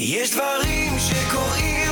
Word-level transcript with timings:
יש 0.00 0.30
דברים 0.30 0.92
שקורים 0.98 1.90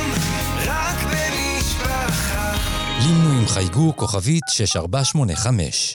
רק 0.65 1.03
במשפחה. 1.03 2.53
לינו 3.01 3.39
עם 3.39 3.47
חייגו 3.47 3.93
כוכבית 3.95 4.43
6485. 4.49 5.93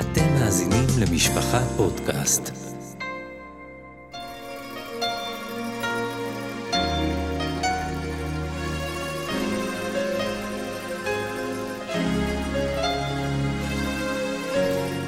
אתם 0.00 0.34
מאזינים 0.34 0.86
למשפחה 1.00 1.60
פודקאסט. 1.76 2.50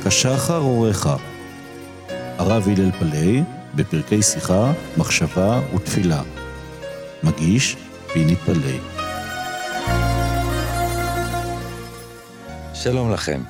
כשחר 0.04 0.58
אורך, 0.58 1.06
הרב 2.38 2.68
הלל 2.68 2.90
פלאי, 2.98 3.42
בפרקי 3.76 4.22
שיחה, 4.22 4.72
מחשבה 4.96 5.60
ותפילה. 5.74 6.22
מגיש, 7.22 7.76
פיני 8.12 8.36
פלאי. 8.36 8.78
שלום 12.74 13.12
לכם. 13.12 13.42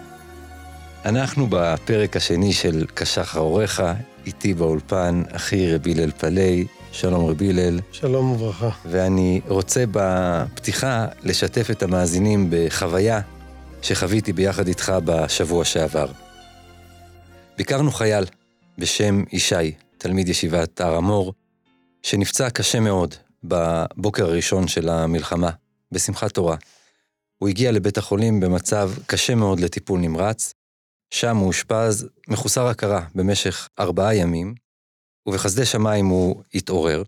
אנחנו 1.04 1.46
בפרק 1.50 2.16
השני 2.16 2.52
של 2.52 2.84
כשחר 2.96 3.40
אורך, 3.40 3.80
איתי 4.26 4.54
באולפן 4.54 5.22
אחי 5.32 5.74
רבי 5.74 5.92
הלל 5.92 6.10
פלאי. 6.10 6.66
שלום 6.92 7.26
רבי 7.30 7.50
הלל. 7.50 7.80
שלום 7.92 8.30
וברכה. 8.30 8.70
ואני 8.84 9.40
רוצה 9.48 9.84
בפתיחה 9.90 11.06
לשתף 11.22 11.70
את 11.70 11.82
המאזינים 11.82 12.46
בחוויה 12.50 13.20
שחוויתי 13.82 14.32
ביחד 14.32 14.68
איתך 14.68 14.92
בשבוע 15.04 15.64
שעבר. 15.64 16.06
ביקרנו 17.58 17.90
חייל 17.90 18.24
בשם 18.78 19.24
ישי, 19.32 19.72
תלמיד 20.06 20.28
ישיבת 20.28 20.80
הר 20.80 20.94
המור, 20.94 21.32
שנפצע 22.02 22.50
קשה 22.50 22.80
מאוד 22.80 23.14
בבוקר 23.44 24.24
הראשון 24.24 24.68
של 24.68 24.88
המלחמה, 24.88 25.50
בשמחת 25.92 26.34
תורה. 26.34 26.56
הוא 27.38 27.48
הגיע 27.48 27.72
לבית 27.72 27.98
החולים 27.98 28.40
במצב 28.40 28.90
קשה 29.06 29.34
מאוד 29.34 29.60
לטיפול 29.60 30.00
נמרץ, 30.00 30.54
שם 31.10 31.36
הוא 31.36 31.46
אושפז 31.46 32.08
מחוסר 32.28 32.66
הכרה 32.66 33.06
במשך 33.14 33.68
ארבעה 33.78 34.14
ימים, 34.14 34.54
ובחסדי 35.28 35.64
שמיים 35.64 36.06
הוא 36.06 36.42
התעורר, 36.54 37.02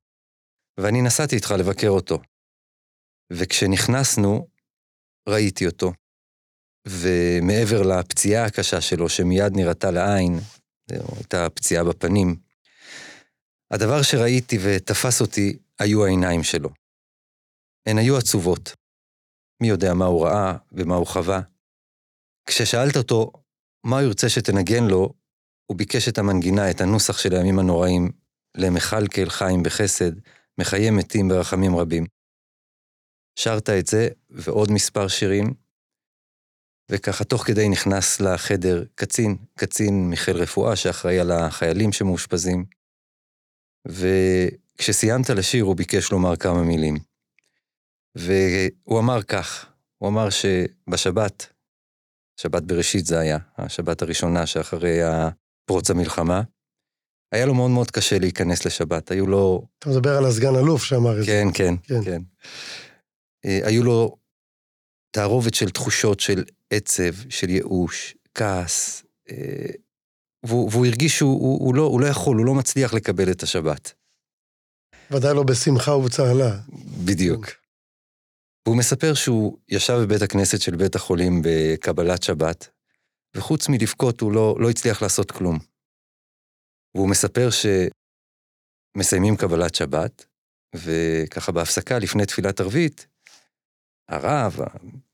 ואני 0.80 1.02
נסעתי 1.02 1.36
איתך 1.36 1.54
לבקר 1.58 1.88
אותו. 1.88 2.18
וכשנכנסנו, 3.32 4.46
ראיתי 5.28 5.66
אותו, 5.66 5.92
ומעבר 6.88 7.82
לפציעה 7.82 8.44
הקשה 8.44 8.80
שלו, 8.80 9.08
שמיד 9.08 9.56
נראתה 9.56 9.90
לעין, 9.90 10.38
הייתה 10.90 11.50
פציעה 11.50 11.84
בפנים, 11.84 12.47
הדבר 13.70 14.02
שראיתי 14.02 14.58
ותפס 14.64 15.20
אותי 15.20 15.58
היו 15.78 16.04
העיניים 16.04 16.42
שלו. 16.42 16.70
הן 17.88 17.98
היו 17.98 18.16
עצובות. 18.16 18.74
מי 19.62 19.68
יודע 19.68 19.94
מה 19.94 20.04
הוא 20.04 20.26
ראה 20.26 20.56
ומה 20.72 20.94
הוא 20.94 21.06
חווה. 21.06 21.40
כששאלת 22.46 22.96
אותו 22.96 23.32
מה 23.86 23.96
הוא 23.98 24.06
ירצה 24.06 24.28
שתנגן 24.28 24.84
לו, 24.84 25.14
הוא 25.66 25.78
ביקש 25.78 26.08
את 26.08 26.18
המנגינה, 26.18 26.70
את 26.70 26.80
הנוסח 26.80 27.18
של 27.18 27.34
הימים 27.34 27.58
הנוראים, 27.58 28.10
למכלכל 28.56 29.28
חיים 29.28 29.62
בחסד, 29.62 30.12
מחיי 30.60 30.90
מתים 30.90 31.28
ברחמים 31.28 31.76
רבים. 31.76 32.06
שרת 33.38 33.70
את 33.70 33.86
זה 33.86 34.08
ועוד 34.30 34.70
מספר 34.72 35.08
שירים, 35.08 35.54
וככה 36.90 37.24
תוך 37.24 37.46
כדי 37.46 37.68
נכנס 37.68 38.20
לחדר 38.20 38.84
קצין, 38.94 39.36
קצין 39.54 40.10
מחיל 40.10 40.36
רפואה 40.36 40.76
שאחראי 40.76 41.20
על 41.20 41.30
החיילים 41.30 41.92
שמאושפזים, 41.92 42.64
וכשסיימת 43.86 45.30
לשיר 45.30 45.64
הוא 45.64 45.76
ביקש 45.76 46.12
לומר 46.12 46.36
כמה 46.36 46.62
מילים. 46.62 46.96
והוא 48.14 48.98
אמר 48.98 49.22
כך, 49.22 49.66
הוא 49.98 50.08
אמר 50.08 50.28
שבשבת, 50.30 51.46
שבת 52.40 52.62
בראשית 52.62 53.06
זה 53.06 53.18
היה, 53.18 53.38
השבת 53.58 54.02
הראשונה 54.02 54.46
שאחרי 54.46 54.98
פרוץ 55.64 55.90
המלחמה, 55.90 56.42
היה 57.32 57.46
לו 57.46 57.54
מאוד 57.54 57.70
מאוד 57.70 57.90
קשה 57.90 58.18
להיכנס 58.18 58.66
לשבת, 58.66 59.10
היו 59.10 59.26
לו... 59.26 59.66
אתה 59.78 59.90
מדבר 59.90 60.16
על 60.16 60.24
הסגן 60.24 60.56
אלוף 60.56 60.84
שאמר 60.84 61.20
את 61.20 61.24
זה. 61.24 61.30
כן, 61.30 61.48
כן, 61.54 61.74
כן. 61.82 62.02
כן. 62.04 62.22
היו 63.42 63.84
לו 63.84 64.16
תערובת 65.10 65.54
של 65.54 65.70
תחושות 65.70 66.20
של 66.20 66.44
עצב, 66.70 67.30
של 67.30 67.50
ייאוש, 67.50 68.14
כעס, 68.34 69.04
אה, 69.30 69.70
והוא, 70.46 70.70
והוא 70.72 70.86
הרגיש 70.86 71.18
שהוא 71.18 71.40
הוא, 71.40 71.64
הוא 71.64 71.74
לא, 71.74 71.82
הוא 71.82 72.00
לא 72.00 72.06
יכול, 72.06 72.36
הוא 72.36 72.46
לא 72.46 72.54
מצליח 72.54 72.94
לקבל 72.94 73.30
את 73.30 73.42
השבת. 73.42 73.92
ודאי 75.10 75.34
לא 75.34 75.42
בשמחה 75.42 75.90
ובצהלה. 75.90 76.60
בדיוק. 77.04 77.46
והוא 78.66 78.78
מספר 78.78 79.14
שהוא 79.14 79.58
ישב 79.68 79.94
בבית 80.02 80.22
הכנסת 80.22 80.60
של 80.60 80.76
בית 80.76 80.94
החולים 80.94 81.42
בקבלת 81.44 82.22
שבת, 82.22 82.68
וחוץ 83.36 83.68
מלבכות 83.68 84.20
הוא 84.20 84.32
לא, 84.32 84.56
לא 84.60 84.70
הצליח 84.70 85.02
לעשות 85.02 85.30
כלום. 85.30 85.58
והוא 86.94 87.08
מספר 87.08 87.48
שמסיימים 87.50 89.36
קבלת 89.36 89.74
שבת, 89.74 90.26
וככה 90.76 91.52
בהפסקה 91.52 91.98
לפני 91.98 92.26
תפילת 92.26 92.60
ערבית, 92.60 93.06
הרב, 94.08 94.56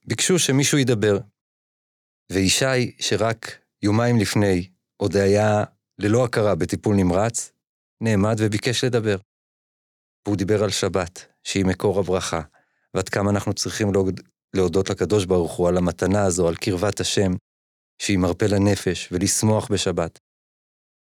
ביקשו 0.07 0.39
שמישהו 0.39 0.79
ידבר. 0.79 1.19
וישי, 2.33 2.97
שרק 2.99 3.59
יומיים 3.83 4.17
לפני 4.21 4.74
עוד 4.97 5.17
היה 5.17 5.65
ללא 5.99 6.25
הכרה 6.25 6.55
בטיפול 6.55 6.97
נמרץ, 6.97 7.53
נעמד 8.01 8.37
וביקש 8.39 8.85
לדבר. 8.85 9.17
והוא 10.27 10.37
דיבר 10.37 10.65
על 10.65 10.71
שבת, 10.71 11.27
שהיא 11.43 11.65
מקור 11.65 11.99
הברכה, 12.01 12.41
ועד 12.95 13.09
כמה 13.09 13.31
אנחנו 13.31 13.53
צריכים 13.53 13.93
להודות 14.55 14.91
לקדוש 14.91 15.25
ברוך 15.25 15.53
הוא 15.53 15.69
על 15.69 15.77
המתנה 15.77 16.23
הזו, 16.23 16.49
על 16.49 16.57
קרבת 16.57 17.01
השם, 17.01 17.33
שהיא 17.99 18.19
מרפא 18.19 18.45
לנפש, 18.45 19.09
ולשמוח 19.13 19.69
בשבת. 19.73 20.19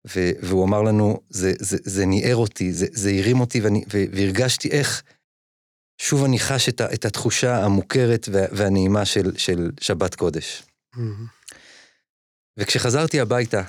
ו- 0.07 0.31
והוא 0.41 0.65
אמר 0.65 0.81
לנו, 0.81 1.21
זה, 1.29 1.53
זה, 1.59 1.77
זה 1.83 2.05
ניער 2.05 2.35
אותי, 2.35 2.73
זה, 2.73 2.85
זה 2.91 3.11
הרים 3.19 3.39
אותי, 3.39 3.61
ואני, 3.61 3.83
והרגשתי 3.87 4.69
איך 4.71 5.03
שוב 6.01 6.23
אני 6.23 6.39
חש 6.39 6.69
את, 6.69 6.81
את 6.81 7.05
התחושה 7.05 7.65
המוכרת 7.65 8.29
והנעימה 8.31 9.05
של, 9.05 9.37
של 9.37 9.71
שבת 9.79 10.15
קודש. 10.15 10.63
Mm-hmm. 10.95 10.99
וכשחזרתי 12.57 13.19
הביתה, 13.19 13.61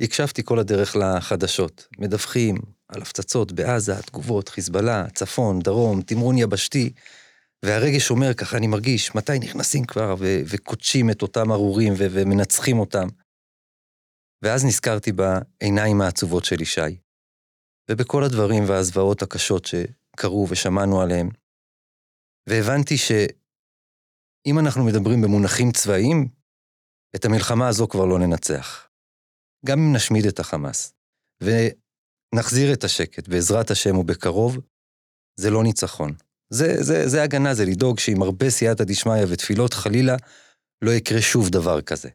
הקשבתי 0.00 0.42
כל 0.44 0.58
הדרך 0.58 0.96
לחדשות. 0.96 1.88
מדווחים 1.98 2.56
על 2.88 3.02
הפצצות 3.02 3.52
בעזה, 3.52 4.02
תגובות, 4.02 4.48
חיזבאללה, 4.48 5.10
צפון, 5.10 5.60
דרום, 5.60 6.02
תמרון 6.02 6.38
יבשתי, 6.38 6.92
והרגש 7.64 8.10
אומר 8.10 8.34
ככה, 8.34 8.56
אני 8.56 8.66
מרגיש, 8.66 9.14
מתי 9.14 9.38
נכנסים 9.38 9.84
כבר 9.84 10.14
ו- 10.18 10.40
וקודשים 10.46 11.10
את 11.10 11.22
אותם 11.22 11.52
ארורים 11.52 11.92
ו- 11.92 12.06
ומנצחים 12.10 12.78
אותם. 12.78 13.08
ואז 14.42 14.64
נזכרתי 14.64 15.12
בעיניים 15.12 16.00
העצובות 16.00 16.44
של 16.44 16.62
ישי, 16.62 16.96
ובכל 17.90 18.24
הדברים 18.24 18.64
והזוועות 18.68 19.22
הקשות 19.22 19.64
שקרו 19.66 20.46
ושמענו 20.50 21.00
עליהם. 21.00 21.28
והבנתי 22.48 22.96
שאם 22.96 24.58
אנחנו 24.58 24.84
מדברים 24.84 25.22
במונחים 25.22 25.72
צבאיים, 25.72 26.28
את 27.16 27.24
המלחמה 27.24 27.68
הזו 27.68 27.88
כבר 27.88 28.04
לא 28.04 28.18
ננצח. 28.18 28.91
גם 29.66 29.78
אם 29.78 29.96
נשמיד 29.96 30.26
את 30.26 30.38
החמאס, 30.38 30.92
ונחזיר 31.42 32.72
את 32.72 32.84
השקט 32.84 33.28
בעזרת 33.28 33.70
השם 33.70 33.98
ובקרוב, 33.98 34.58
זה 35.40 35.50
לא 35.50 35.62
ניצחון. 35.62 36.12
זה, 36.52 36.82
זה, 36.82 37.08
זה 37.08 37.22
הגנה, 37.22 37.54
זה 37.54 37.64
לדאוג 37.64 37.98
שעם 37.98 38.22
הרבה 38.22 38.50
סייעתא 38.50 38.84
דשמיא 38.84 39.24
ותפילות, 39.28 39.74
חלילה, 39.74 40.16
לא 40.84 40.90
יקרה 40.90 41.20
שוב 41.20 41.48
דבר 41.48 41.82
כזה. 41.82 42.08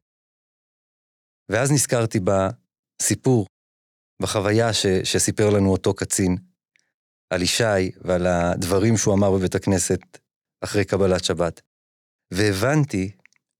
ואז 1.51 1.71
נזכרתי 1.71 2.19
בסיפור, 2.19 3.45
בחוויה 4.21 4.73
ש, 4.73 4.85
שסיפר 5.03 5.49
לנו 5.49 5.71
אותו 5.71 5.93
קצין, 5.93 6.37
על 7.33 7.41
ישי 7.41 7.91
ועל 8.01 8.25
הדברים 8.27 8.97
שהוא 8.97 9.13
אמר 9.13 9.31
בבית 9.31 9.55
הכנסת 9.55 9.99
אחרי 10.63 10.85
קבלת 10.85 11.23
שבת. 11.23 11.61
והבנתי 12.33 13.11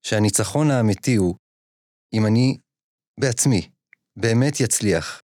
שהניצחון 0.03 0.71
האמיתי 0.71 1.15
הוא 1.15 1.35
אם 2.13 2.25
אני 2.25 2.57
בעצמי 3.19 3.69
באמת 4.17 4.59
יצליח 4.59 5.21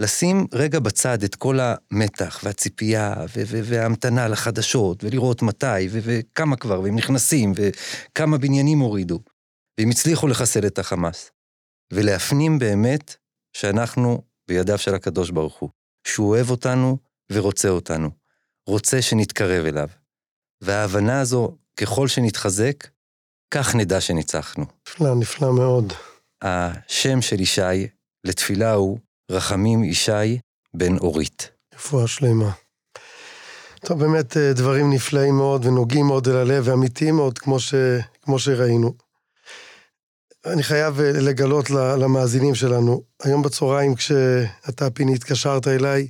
לשים 0.00 0.46
רגע 0.52 0.80
בצד 0.80 1.22
את 1.22 1.34
כל 1.34 1.58
המתח 1.60 2.40
והציפייה 2.42 3.14
וההמתנה 3.64 4.28
לחדשות 4.28 5.04
ולראות 5.04 5.42
מתי 5.42 5.88
וכמה 5.90 6.56
כבר, 6.56 6.80
והם 6.80 6.96
נכנסים 6.96 7.52
וכמה 7.56 8.38
בניינים 8.38 8.78
הורידו, 8.78 9.20
והם 9.78 9.90
הצליחו 9.90 10.28
לחסל 10.28 10.66
את 10.66 10.78
החמאס. 10.78 11.30
ולהפנים 11.92 12.58
באמת 12.58 13.16
שאנחנו 13.56 14.22
בידיו 14.48 14.78
של 14.78 14.94
הקדוש 14.94 15.30
ברוך 15.30 15.58
הוא, 15.58 15.70
שהוא 16.06 16.28
אוהב 16.28 16.50
אותנו 16.50 16.98
ורוצה 17.32 17.68
אותנו, 17.68 18.10
רוצה 18.66 19.02
שנתקרב 19.02 19.66
אליו. 19.66 19.88
וההבנה 20.60 21.20
הזו, 21.20 21.56
ככל 21.76 22.08
שנתחזק, 22.08 22.86
כך 23.54 23.74
נדע 23.74 24.00
שניצחנו. 24.00 24.64
נפלא, 24.88 25.14
נפלא 25.14 25.52
מאוד. 25.52 25.92
השם 26.42 27.22
של 27.22 27.40
ישי 27.40 27.86
לתפילה 28.24 28.72
הוא 28.72 28.98
רחמים 29.30 29.84
ישי 29.84 30.38
בן 30.74 30.98
אורית. 30.98 31.50
רפואה 31.74 32.06
שלמה. 32.06 32.50
טוב, 33.86 33.98
באמת 33.98 34.36
אה, 34.36 34.52
דברים 34.52 34.92
נפלאים 34.92 35.36
מאוד 35.36 35.66
ונוגעים 35.66 36.06
מאוד 36.06 36.28
אל 36.28 36.36
הלב 36.36 36.68
ואמיתיים 36.68 37.16
מאוד, 37.16 37.38
כמו, 37.38 37.60
ש, 37.60 37.74
כמו 38.22 38.38
שראינו. 38.38 38.94
אני 40.46 40.62
חייב 40.62 41.00
אה, 41.00 41.12
לגלות 41.12 41.70
למאזינים 41.70 42.54
שלנו, 42.54 43.02
היום 43.22 43.42
בצהריים 43.42 43.94
כשאתה, 43.94 44.90
פיני, 44.90 45.14
התקשרת 45.14 45.68
אליי 45.68 46.08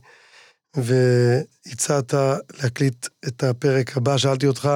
והצעת 0.77 2.15
להקליט 2.63 3.07
את 3.29 3.45
הפרק 3.45 3.97
הבא, 3.97 4.17
שאלתי 4.17 4.47
אותך 4.47 4.71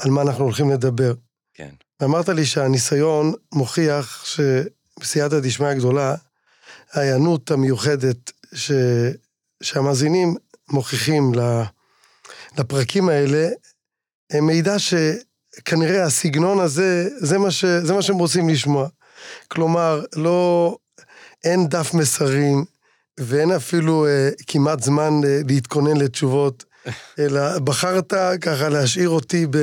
על 0.00 0.10
מה 0.10 0.22
אנחנו 0.22 0.44
הולכים 0.44 0.70
לדבר. 0.70 1.14
כן. 1.54 1.70
ואמרת 2.00 2.28
לי 2.28 2.46
שהניסיון 2.46 3.32
מוכיח 3.54 4.24
שבסייעתא 4.24 5.40
דשמיא 5.40 5.68
הגדולה, 5.68 6.14
ההיענות 6.94 7.50
המיוחדת 7.50 8.32
ש... 8.54 8.72
שהמאזינים 9.62 10.34
מוכיחים 10.68 11.32
לפרקים 12.58 13.08
האלה, 13.08 13.48
מעידה 14.42 14.76
שכנראה 14.78 16.04
הסגנון 16.04 16.60
הזה, 16.60 17.08
זה 17.16 17.38
מה, 17.38 17.50
ש... 17.50 17.64
זה 17.64 17.94
מה 17.94 18.02
שהם 18.02 18.16
רוצים 18.16 18.48
לשמוע. 18.48 18.88
כלומר, 19.48 20.04
לא, 20.16 20.76
אין 21.44 21.68
דף 21.68 21.94
מסרים, 21.94 22.64
ואין 23.20 23.52
אפילו 23.52 24.06
אה, 24.06 24.30
כמעט 24.46 24.82
זמן 24.82 25.20
אה, 25.24 25.40
להתכונן 25.48 25.96
לתשובות, 25.96 26.64
אלא 27.18 27.58
בחרת 27.58 28.12
ככה 28.40 28.68
להשאיר 28.68 29.08
אותי 29.08 29.46
ב... 29.50 29.58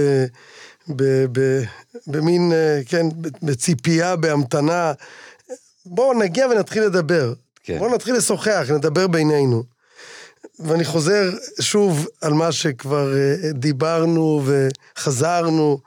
ב, 0.96 1.26
ב, 1.32 1.64
במין, 2.08 2.52
אה, 2.54 2.82
כן, 2.86 3.06
בציפייה, 3.42 4.16
בהמתנה. 4.16 4.94
בואו 5.94 6.14
נגיע 6.14 6.48
ונתחיל 6.48 6.84
לדבר. 6.84 7.34
כן. 7.64 7.80
בואו 7.80 7.96
נתחיל 7.96 8.16
לשוחח, 8.16 8.66
נדבר 8.70 9.08
בינינו. 9.08 9.64
ואני 10.60 10.86
חוזר 10.86 11.30
שוב 11.62 12.08
על 12.22 12.34
מה 12.34 12.52
שכבר 12.52 13.18
אה, 13.18 13.52
דיברנו 13.54 14.44
וחזרנו 14.46 15.80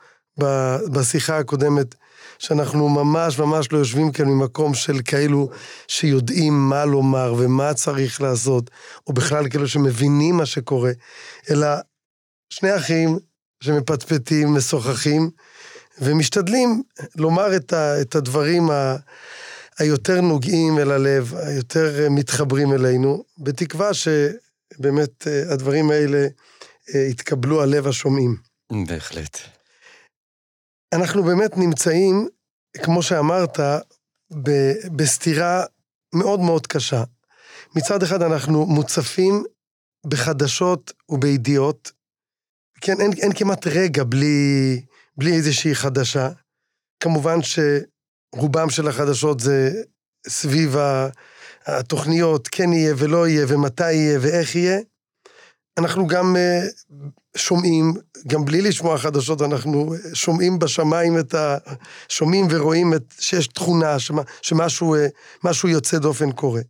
בשיחה 0.92 1.38
הקודמת, 1.38 1.94
שאנחנו 2.38 2.88
ממש 2.88 3.38
ממש 3.38 3.72
לא 3.72 3.78
יושבים 3.78 4.12
כאן 4.12 4.28
ממקום 4.28 4.74
של 4.74 5.00
כאלו 5.04 5.50
שיודעים 5.88 6.68
מה 6.68 6.84
לומר 6.84 7.34
ומה 7.38 7.74
צריך 7.74 8.20
לעשות, 8.20 8.70
או 9.06 9.12
בכלל 9.12 9.48
כאלו 9.48 9.68
שמבינים 9.68 10.36
מה 10.36 10.46
שקורה, 10.46 10.90
אלא 11.50 11.68
שני 12.50 12.76
אחים 12.76 13.18
שמפטפטים, 13.60 14.54
משוחחים, 14.54 15.30
ומשתדלים 15.98 16.82
לומר 17.16 17.56
את, 17.56 17.72
ה, 17.72 18.00
את 18.00 18.14
הדברים 18.14 18.70
ה, 18.70 18.96
היותר 19.78 20.20
נוגעים 20.20 20.78
אל 20.78 20.90
הלב, 20.90 21.34
היותר 21.34 22.08
מתחברים 22.10 22.72
אלינו, 22.72 23.24
בתקווה 23.38 23.90
שבאמת 23.94 25.26
אה, 25.26 25.52
הדברים 25.52 25.90
האלה 25.90 26.26
אה, 26.94 27.00
יתקבלו 27.00 27.62
על 27.62 27.68
לב 27.68 27.86
השומעים. 27.86 28.36
בהחלט. 28.88 29.38
אנחנו 30.94 31.22
באמת 31.22 31.56
נמצאים, 31.56 32.28
כמו 32.82 33.02
שאמרת, 33.02 33.60
ב, 34.42 34.50
בסתירה 34.96 35.64
מאוד 36.14 36.40
מאוד 36.40 36.66
קשה. 36.66 37.04
מצד 37.76 38.02
אחד 38.02 38.22
אנחנו 38.22 38.66
מוצפים 38.66 39.44
בחדשות 40.06 40.92
ובידיעות 41.08 41.92
כן, 42.84 43.00
אין, 43.00 43.10
אין 43.22 43.32
כמעט 43.34 43.66
רגע 43.66 44.04
בלי, 44.04 44.80
בלי 45.16 45.32
איזושהי 45.32 45.74
חדשה. 45.74 46.28
כמובן 47.00 47.42
שרובם 48.34 48.70
של 48.70 48.88
החדשות 48.88 49.40
זה 49.40 49.70
סביב 50.28 50.76
התוכניות, 51.66 52.48
כן 52.48 52.72
יהיה 52.72 52.94
ולא 52.98 53.28
יהיה, 53.28 53.46
ומתי 53.48 53.92
יהיה 53.92 54.18
ואיך 54.22 54.54
יהיה. 54.54 54.78
אנחנו 55.78 56.06
גם 56.06 56.36
אה, 56.36 56.60
שומעים, 57.36 57.94
גם 58.26 58.44
בלי 58.44 58.62
לשמוע 58.62 58.98
חדשות, 58.98 59.42
אנחנו 59.42 59.94
שומעים 60.14 60.58
בשמיים 60.58 61.18
את 61.18 61.34
ה... 61.34 61.56
שומעים 62.08 62.46
ורואים 62.50 62.94
את, 62.94 63.14
שיש 63.18 63.46
תכונה, 63.46 63.98
שמה, 63.98 64.22
שמשהו 64.42 64.94
אה, 64.94 65.70
יוצא 65.72 65.98
דופן 65.98 66.32
קורה. 66.32 66.62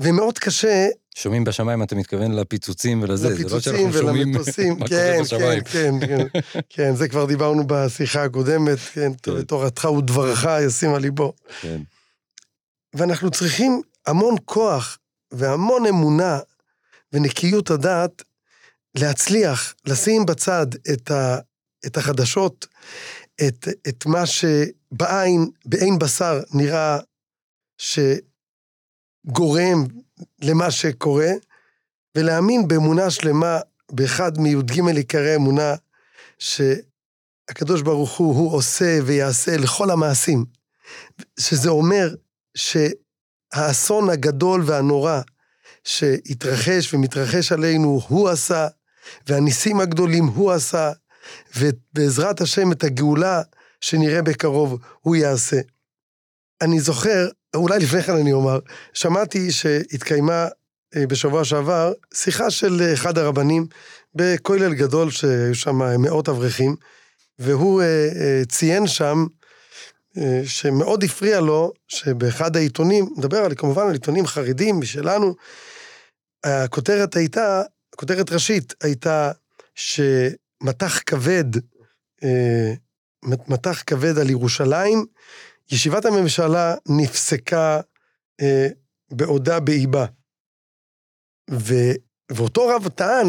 ומאוד 0.00 0.38
קשה 0.38 0.88
שומעים 1.14 1.44
בשמיים, 1.44 1.82
אתה 1.82 1.94
מתכוון 1.94 2.32
לפיצוצים 2.32 3.02
ולזה, 3.02 3.34
זה 3.34 3.48
לא 3.48 3.60
שאנחנו 3.60 3.92
שומעים 3.92 4.30
ולמטוסים, 4.30 4.80
כן, 4.88 5.18
כן, 5.30 5.58
כן, 5.64 5.94
כן, 6.06 6.26
כן, 6.74 6.94
זה 6.94 7.08
כבר 7.08 7.24
דיברנו 7.24 7.66
בשיחה 7.66 8.24
הקודמת, 8.24 8.78
כן, 8.78 9.12
כן. 9.22 9.42
תורתך 9.42 9.84
ודברך 9.84 10.46
ישים 10.66 10.94
על 10.94 11.02
ליבו. 11.02 11.32
כן. 11.60 11.82
ואנחנו 12.94 13.30
צריכים 13.30 13.82
המון 14.06 14.36
כוח 14.44 14.98
והמון 15.32 15.86
אמונה 15.86 16.38
ונקיות 17.12 17.70
הדעת 17.70 18.22
להצליח 18.94 19.74
לשים 19.86 20.26
בצד 20.26 20.66
את, 20.92 21.10
ה, 21.10 21.38
את 21.86 21.96
החדשות, 21.96 22.66
את, 23.48 23.68
את 23.88 24.06
מה 24.06 24.26
שבעין, 24.26 25.50
בעין 25.64 25.98
בשר 25.98 26.40
נראה 26.54 26.98
שגורם 27.78 28.24
למה 30.42 30.70
שקורה, 30.70 31.30
ולהאמין 32.16 32.68
באמונה 32.68 33.10
שלמה 33.10 33.58
באחד 33.92 34.38
מי"ג 34.38 34.88
עיקרי 34.96 35.36
אמונה, 35.36 35.74
שהקדוש 36.38 37.82
ברוך 37.82 38.18
הוא, 38.18 38.34
הוא 38.34 38.52
עושה 38.56 38.98
ויעשה 39.04 39.56
לכל 39.56 39.90
המעשים. 39.90 40.44
שזה 41.38 41.68
אומר 41.68 42.14
שהאסון 42.54 44.10
הגדול 44.10 44.62
והנורא 44.66 45.20
שהתרחש 45.84 46.94
ומתרחש 46.94 47.52
עלינו, 47.52 48.00
הוא 48.08 48.28
עשה, 48.28 48.68
והניסים 49.26 49.80
הגדולים 49.80 50.24
הוא 50.24 50.52
עשה, 50.52 50.92
ובעזרת 51.56 52.40
השם 52.40 52.72
את 52.72 52.84
הגאולה 52.84 53.42
שנראה 53.80 54.22
בקרוב, 54.22 54.80
הוא 55.00 55.16
יעשה. 55.16 55.60
אני 56.60 56.80
זוכר 56.80 57.28
אולי 57.56 57.78
לפני 57.78 58.02
כן 58.02 58.12
אני 58.12 58.32
אומר, 58.32 58.58
שמעתי 58.92 59.52
שהתקיימה 59.52 60.48
אה, 60.96 61.06
בשבוע 61.06 61.44
שעבר 61.44 61.92
שיחה 62.14 62.50
של 62.50 62.90
אחד 62.94 63.18
הרבנים 63.18 63.66
בכולל 64.14 64.74
גדול 64.74 65.10
שהיו 65.10 65.54
שם 65.54 66.00
מאות 66.02 66.28
אברכים, 66.28 66.76
והוא 67.38 67.82
אה, 67.82 68.08
אה, 68.16 68.42
ציין 68.48 68.86
שם 68.86 69.26
שמאוד 70.44 71.04
הפריע 71.04 71.40
לו 71.40 71.72
שבאחד 71.88 72.56
העיתונים, 72.56 73.08
מדבר 73.16 73.38
על, 73.38 73.54
כמובן 73.54 73.86
על 73.86 73.92
עיתונים 73.92 74.26
חרדים 74.26 74.80
משלנו, 74.80 75.34
הכותרת 76.44 77.16
הייתה, 77.16 77.62
כותרת 77.96 78.32
ראשית 78.32 78.74
הייתה 78.82 79.30
שמטח 79.74 81.00
כבד, 81.06 81.44
מטח 83.24 83.82
כבד 83.86 84.18
על 84.18 84.30
ירושלים, 84.30 85.06
ישיבת 85.72 86.04
הממשלה 86.04 86.74
נפסקה 86.88 87.80
אה, 88.40 88.68
בעודה 89.10 89.60
באיבה. 89.60 90.06
ו, 91.50 91.74
ואותו 92.32 92.66
רב 92.66 92.88
טען, 92.88 93.26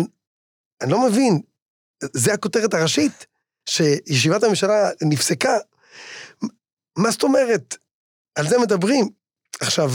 אני 0.82 0.92
לא 0.92 1.10
מבין, 1.10 1.42
זה 2.14 2.34
הכותרת 2.34 2.74
הראשית, 2.74 3.26
שישיבת 3.70 4.44
הממשלה 4.44 4.90
נפסקה. 5.02 5.58
מה 6.98 7.12
זאת 7.12 7.24
אומרת? 7.24 7.78
על 8.36 8.48
זה 8.50 8.58
מדברים. 8.58 9.10
עכשיו, 9.62 9.90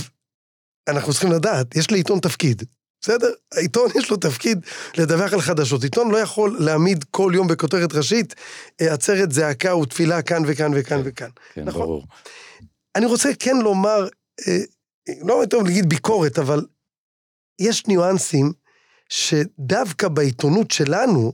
אנחנו 0.88 1.12
צריכים 1.12 1.32
לדעת, 1.32 1.76
יש 1.76 1.90
לעיתון 1.90 2.20
תפקיד, 2.20 2.62
בסדר? 3.08 3.28
העיתון 3.54 3.90
יש 3.94 4.10
לו 4.10 4.16
תפקיד 4.16 4.60
לדווח 4.98 5.32
על 5.32 5.40
חדשות. 5.40 5.82
עיתון 5.82 6.10
לא 6.10 6.16
יכול 6.16 6.56
להעמיד 6.60 7.04
כל 7.10 7.32
יום 7.34 7.48
בכותרת 7.48 7.94
ראשית 7.94 8.34
אה, 8.80 8.92
עצרת 8.92 9.32
זעקה 9.32 9.76
ותפילה 9.76 10.22
כאן 10.22 10.42
וכאן 10.46 10.72
וכאן 10.74 11.02
כן, 11.02 11.08
וכאן. 11.08 11.28
כן, 11.54 11.64
נכון? 11.64 11.82
ברור. 11.82 12.04
אני 12.96 13.06
רוצה 13.06 13.30
כן 13.38 13.56
לומר, 13.56 14.08
אה, 14.48 14.58
לא 15.22 15.34
יותר 15.34 15.58
להגיד 15.58 15.88
ביקורת, 15.88 16.38
אבל 16.38 16.66
יש 17.58 17.86
ניואנסים 17.86 18.52
שדווקא 19.08 20.08
בעיתונות 20.08 20.70
שלנו, 20.70 21.32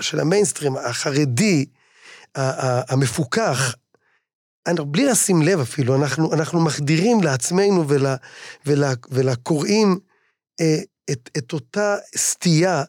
של 0.00 0.20
המיינסטרים, 0.20 0.76
החרדי, 0.76 1.66
המפוקח, 2.88 3.74
בלי 4.68 5.04
לשים 5.06 5.42
לב 5.42 5.60
אפילו, 5.60 5.96
אנחנו, 5.96 6.34
אנחנו 6.34 6.60
מחדירים 6.60 7.22
לעצמנו 7.22 7.88
ול, 7.88 8.06
ול, 8.66 8.84
ולקוראים 9.10 9.98
את, 11.10 11.30
את 11.38 11.52
אותה 11.52 11.96
סטייה 12.16 12.82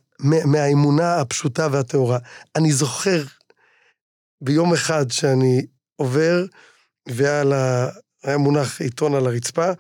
מהאמונה 0.46 1.22
הפשוטה 1.22 1.68
והטהורה. 1.72 2.20
אני 2.56 2.72
זוכר 2.72 3.24
ביום 4.44 4.74
אחד 4.74 5.12
שאני 5.12 5.66
עובר, 5.96 6.46
ועל 7.10 7.54
ה... 7.54 7.90
מונח 8.38 8.82
עיתון 8.82 9.16
על 9.16 9.28
הרצפה, 9.28 9.72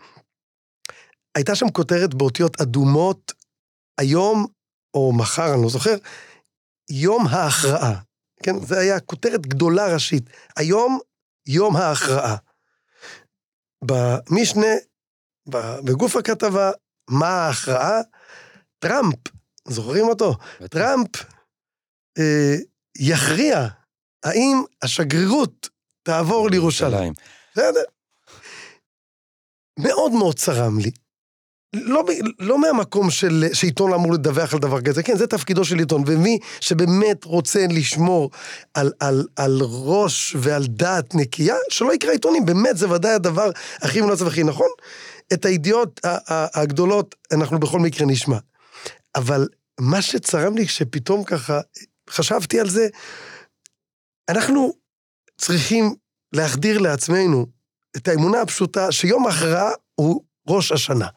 הייתה 1.36 1.56
שם 1.56 1.70
כותרת 1.70 2.14
באותיות 2.14 2.62
אדומות, 2.62 3.34
היום, 3.98 4.46
או 4.94 5.14
מחר, 5.14 5.54
אני 5.54 5.64
לא 5.64 5.70
זוכר, 5.70 5.96
יום 6.90 7.28
ההכרעה. 7.28 8.02
כן, 8.44 8.60
זה 8.60 8.80
היה 8.80 9.00
כותרת 9.00 9.48
גדולה 9.48 9.94
ראשית. 9.94 10.30
היום, 10.58 11.00
יום 11.48 11.76
ההכרעה. 11.76 12.36
במשנה, 13.86 14.68
בגוף 15.84 16.16
הכתבה, 16.16 16.72
מה 17.10 17.28
ההכרעה? 17.28 18.02
טראמפ, 18.80 19.16
זוכרים 19.68 20.06
אותו? 20.06 20.36
טראמפ 20.70 21.10
אה, 22.18 22.56
יכריע 23.00 23.68
האם 24.24 24.64
השגרירות 24.82 25.70
תעבור 26.04 26.50
לירושלים. 26.50 27.14
בסדר. 27.52 27.84
מאוד 29.80 30.12
מאוד 30.12 30.36
צרם 30.36 30.80
לי. 30.80 30.92
לא, 31.74 32.04
לא 32.40 32.62
מהמקום 32.62 33.12
של 33.12 33.46
שעיתון 33.54 33.94
אמור 33.94 34.14
לדווח 34.14 34.54
על 34.54 34.60
דבר 34.60 34.82
כזה, 34.82 35.04
כן, 35.04 35.18
זה 35.18 35.28
תפקידו 35.28 35.66
של 35.66 35.80
עיתון, 35.80 36.04
ומי 36.08 36.40
שבאמת 36.60 37.24
רוצה 37.24 37.66
לשמור 37.70 38.30
על, 38.74 38.92
על, 39.00 39.28
על 39.36 39.60
ראש 39.62 40.36
ועל 40.40 40.66
דעת 40.68 41.16
נקייה, 41.16 41.56
שלא 41.70 41.94
יקרא 41.94 42.12
עיתונים, 42.12 42.46
באמת, 42.46 42.78
זה 42.78 42.90
ודאי 42.90 43.12
הדבר 43.12 43.50
הכי 43.82 44.02
מומלץ 44.02 44.22
והכי 44.22 44.44
נכון. 44.44 44.68
את 45.34 45.46
הידיעות 45.46 46.00
הגדולות 46.54 47.16
אנחנו 47.32 47.60
בכל 47.60 47.80
מקרה 47.80 48.08
נשמע. 48.08 48.38
אבל 49.16 49.48
מה 49.80 50.02
שצרם 50.02 50.58
לי 50.58 50.68
שפתאום 50.68 51.24
ככה 51.24 51.62
חשבתי 52.10 52.60
על 52.60 52.70
זה, 52.70 52.88
אנחנו 54.30 54.74
צריכים 55.38 55.96
להחדיר 56.34 56.80
לעצמנו 56.80 57.46
את 57.98 58.08
האמונה 58.08 58.42
הפשוטה 58.42 58.92
שיום 58.92 59.28
ההכרעה 59.28 59.72
הוא 59.96 60.24
ראש 60.48 60.72
השנה. 60.72 61.08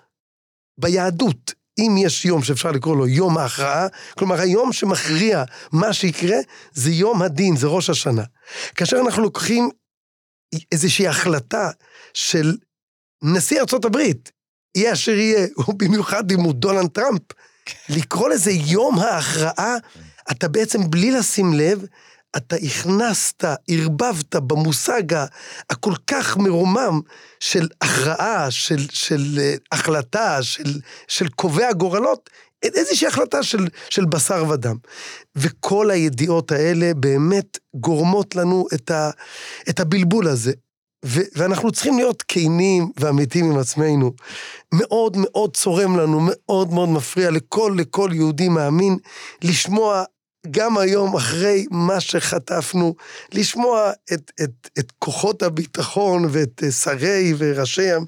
ביהדות, 0.78 1.54
אם 1.78 1.94
יש 1.98 2.24
יום 2.24 2.42
שאפשר 2.42 2.70
לקרוא 2.72 2.96
לו 2.96 3.06
יום 3.06 3.38
ההכרעה, 3.38 3.86
כלומר 4.18 4.40
היום 4.40 4.72
שמכריע 4.72 5.44
מה 5.72 5.92
שיקרה, 5.92 6.36
זה 6.72 6.90
יום 6.90 7.22
הדין, 7.22 7.56
זה 7.56 7.66
ראש 7.66 7.90
השנה. 7.90 8.22
כאשר 8.74 8.96
אנחנו 9.06 9.22
לוקחים 9.22 9.68
איזושהי 10.72 11.08
החלטה 11.08 11.70
של 12.14 12.56
נשיא 13.22 13.60
ארצות 13.60 13.84
הברית, 13.84 14.32
יהיה 14.76 14.92
אשר 14.92 15.12
יהיה, 15.12 15.46
ובמיוחד 15.68 16.30
אם 16.32 16.40
הוא 16.40 16.54
דונלד 16.54 16.88
טראמפ, 16.88 17.22
לקרוא 17.88 18.28
לזה 18.28 18.50
יום 18.50 18.98
ההכרעה, 18.98 19.76
אתה 20.30 20.48
בעצם 20.48 20.90
בלי 20.90 21.10
לשים 21.10 21.54
לב, 21.54 21.84
אתה 22.36 22.56
הכנסת, 22.56 23.44
ערבבת 23.68 24.36
במושג 24.36 25.02
הכל 25.70 25.92
כך 26.06 26.36
מרומם 26.36 27.00
של 27.40 27.68
הכרעה, 27.80 28.50
של, 28.50 28.88
של 28.90 29.38
אה, 29.38 29.54
החלטה, 29.72 30.42
של, 30.42 30.80
של 31.08 31.28
קובע 31.28 31.72
גורלות, 31.72 32.30
איזושהי 32.62 33.06
החלטה 33.08 33.42
של, 33.42 33.66
של 33.90 34.04
בשר 34.04 34.48
ודם. 34.48 34.76
וכל 35.36 35.90
הידיעות 35.90 36.52
האלה 36.52 36.94
באמת 36.94 37.58
גורמות 37.74 38.36
לנו 38.36 38.66
את, 38.74 38.90
ה, 38.90 39.10
את 39.68 39.80
הבלבול 39.80 40.28
הזה. 40.28 40.52
ו- 41.06 41.20
ואנחנו 41.36 41.72
צריכים 41.72 41.98
להיות 41.98 42.22
כנים 42.28 42.90
ואמיתיים 42.96 43.50
עם 43.50 43.58
עצמנו. 43.58 44.12
מאוד 44.74 45.16
מאוד 45.16 45.56
צורם 45.56 45.98
לנו, 45.98 46.20
מאוד 46.22 46.72
מאוד 46.72 46.88
מפריע 46.88 47.30
לכל, 47.30 47.74
לכל 47.78 48.10
יהודי 48.12 48.48
מאמין 48.48 48.98
לשמוע 49.42 50.04
גם 50.50 50.78
היום, 50.78 51.16
אחרי 51.16 51.66
מה 51.70 52.00
שחטפנו, 52.00 52.94
לשמוע 53.32 53.90
את, 54.12 54.32
את, 54.42 54.70
את 54.78 54.92
כוחות 54.98 55.42
הביטחון 55.42 56.26
ואת 56.30 56.62
אה, 56.64 56.70
שרי 56.70 57.34
וראשיהם, 57.38 58.04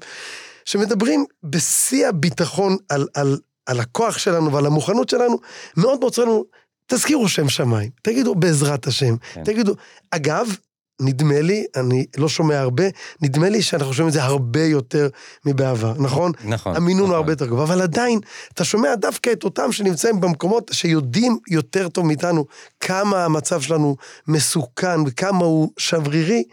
שמדברים 0.65 1.25
בשיא 1.43 2.07
הביטחון 2.07 2.77
על, 2.89 3.07
על, 3.13 3.37
על 3.65 3.79
הכוח 3.79 4.17
שלנו 4.17 4.53
ועל 4.53 4.65
המוכנות 4.65 5.09
שלנו, 5.09 5.39
מאוד 5.77 5.99
מאוד 5.99 6.13
לנו, 6.17 6.45
תזכירו 6.87 7.29
שם 7.29 7.49
שמיים, 7.49 7.89
תגידו 8.01 8.35
בעזרת 8.35 8.87
השם, 8.87 9.15
כן. 9.33 9.43
תגידו, 9.43 9.73
אגב, 10.11 10.55
נדמה 10.99 11.41
לי, 11.41 11.65
אני 11.75 12.05
לא 12.17 12.29
שומע 12.29 12.59
הרבה, 12.59 12.83
נדמה 13.21 13.49
לי 13.49 13.61
שאנחנו 13.61 13.93
שומעים 13.93 14.07
את 14.07 14.13
זה 14.13 14.23
הרבה 14.23 14.63
יותר 14.63 15.07
מבעבר, 15.45 15.93
נכון? 15.99 16.31
נכון. 16.43 16.75
המינון 16.75 16.99
הוא 16.99 17.07
נכון. 17.07 17.15
הרבה 17.15 17.31
יותר 17.31 17.45
גבוה, 17.45 17.63
אבל 17.63 17.81
עדיין, 17.81 18.19
אתה 18.53 18.63
שומע 18.63 18.95
דווקא 18.95 19.31
את 19.31 19.43
אותם 19.43 19.71
שנמצאים 19.71 20.21
במקומות 20.21 20.71
שיודעים 20.73 21.37
יותר 21.49 21.89
טוב 21.89 22.05
מאיתנו 22.05 22.45
כמה 22.79 23.25
המצב 23.25 23.61
שלנו 23.61 23.95
מסוכן 24.27 25.01
וכמה 25.07 25.45
הוא 25.45 25.71
שברירי, 25.77 26.43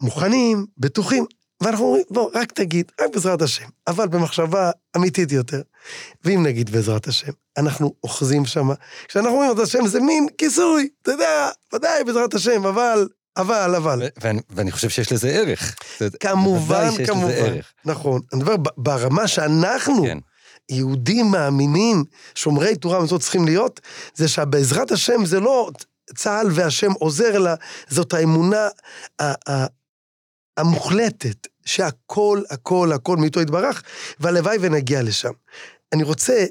מוכנים, 0.00 0.66
בטוחים, 0.78 1.24
ואנחנו 1.60 1.84
אומרים, 1.84 2.04
בוא, 2.10 2.30
רק 2.34 2.52
תגיד, 2.52 2.92
רק 3.00 3.10
בעזרת 3.14 3.42
השם, 3.42 3.68
אבל 3.86 4.08
במחשבה 4.08 4.70
אמיתית 4.96 5.32
יותר. 5.32 5.62
ואם 6.24 6.42
נגיד 6.42 6.70
בעזרת 6.70 7.06
השם, 7.06 7.32
אנחנו 7.56 7.94
אוחזים 8.04 8.46
שמה, 8.46 8.74
כשאנחנו 9.08 9.30
אומרים 9.30 9.50
בעזרת 9.50 9.66
השם 9.66 9.86
זה 9.86 10.00
מין 10.00 10.26
כיסוי, 10.38 10.88
אתה 11.02 11.12
יודע, 11.12 11.48
ודאי 11.74 12.04
בעזרת 12.04 12.34
השם, 12.34 12.66
אבל, 12.66 13.08
אבל, 13.36 13.74
אבל. 13.74 14.02
ואני, 14.22 14.40
ואני 14.50 14.70
חושב 14.72 14.88
שיש 14.88 15.12
לזה 15.12 15.28
ערך. 15.28 15.74
כמובן, 16.20 16.90
שיש 16.90 17.00
לזה 17.00 17.12
כמובן. 17.12 17.32
ערך. 17.32 17.72
נכון. 17.84 18.20
אני 18.32 18.40
מדבר 18.40 18.56
ברמה 18.76 19.28
שאנחנו, 19.28 20.02
כן. 20.02 20.18
יהודים 20.70 21.30
מאמינים, 21.30 22.04
שומרי 22.34 22.76
תורה 22.76 23.00
ומצוות 23.00 23.20
צריכים 23.20 23.44
להיות, 23.44 23.80
זה 24.14 24.28
שבעזרת 24.28 24.92
השם 24.92 25.24
זה 25.24 25.40
לא 25.40 25.70
צה"ל 26.16 26.46
והשם 26.54 26.92
עוזר 26.92 27.38
לה, 27.38 27.54
זאת 27.88 28.14
האמונה 28.14 28.68
ה- 29.22 29.50
ה- 29.52 29.66
המוחלטת, 30.56 31.46
שהכל, 31.64 32.42
הכל, 32.50 32.92
הכל 32.94 33.16
מאיתו 33.16 33.40
יתברך, 33.40 33.82
והלוואי 34.20 34.56
ונגיע 34.60 35.02
לשם. 35.02 35.32
אני 35.92 36.02
רוצה, 36.02 36.44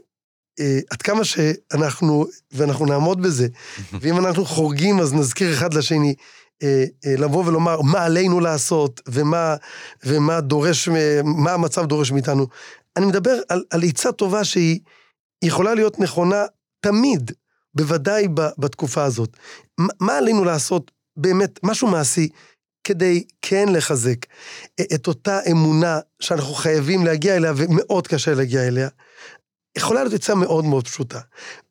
אה, 0.60 0.80
עד 0.90 1.02
כמה 1.02 1.24
שאנחנו, 1.26 2.26
ואנחנו 2.52 2.86
נעמוד 2.86 3.22
בזה, 3.22 3.48
ואם 4.02 4.18
אנחנו 4.26 4.46
חורגים 4.46 5.00
אז 5.00 5.14
נזכיר 5.14 5.54
אחד 5.54 5.74
לשני, 5.74 6.16
לבוא 7.18 7.46
ולומר 7.46 7.82
מה 7.82 8.06
עלינו 8.06 8.40
לעשות, 8.40 9.02
ומה, 9.08 9.56
ומה 10.04 10.42
דורש, 10.42 10.90
מה 11.24 11.52
המצב 11.52 11.86
דורש 11.86 12.12
מאיתנו. 12.12 12.48
אני 12.98 13.06
מדבר 13.06 13.40
על, 13.50 13.64
על 13.70 13.84
עצה 13.84 14.12
טובה 14.12 14.44
שהיא 14.44 14.80
יכולה 15.42 15.74
להיות 15.74 16.00
נכונה 16.00 16.46
תמיד, 16.80 17.32
בוודאי 17.74 18.28
ב, 18.34 18.42
בתקופה 18.58 19.04
הזאת. 19.04 19.38
מה, 19.78 19.88
מה 20.00 20.18
עלינו 20.18 20.44
לעשות 20.44 20.92
באמת, 21.18 21.60
משהו 21.64 21.88
מעשי, 21.88 22.30
כדי 22.84 23.24
כן 23.42 23.70
לחזק 23.70 24.26
את 24.94 25.08
אותה 25.08 25.40
אמונה 25.52 26.00
שאנחנו 26.20 26.54
חייבים 26.54 27.06
להגיע 27.06 27.36
אליה, 27.36 27.54
ומאוד 27.56 28.08
קשה 28.08 28.34
להגיע 28.34 28.68
אליה, 28.68 28.90
יכולה 29.78 30.04
להיות 30.04 30.14
עצה 30.14 30.36
מאוד 30.36 30.66
מאוד 30.66 30.88
פשוטה. 30.88 31.20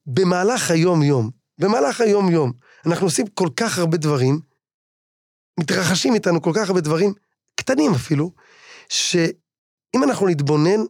במהלך 0.07 0.71
היום-יום, 0.71 1.31
במהלך 1.59 2.01
היום-יום, 2.01 2.53
אנחנו 2.87 3.07
עושים 3.07 3.27
כל 3.35 3.49
כך 3.57 3.79
הרבה 3.79 3.97
דברים, 3.97 4.41
מתרחשים 5.61 6.15
איתנו 6.15 6.43
כל 6.43 6.51
כך 6.55 6.69
הרבה 6.69 6.81
דברים, 6.81 7.13
קטנים 7.57 7.95
אפילו, 7.95 8.31
שאם 8.89 10.05
אנחנו 10.05 10.27
נתבונן, 10.27 10.81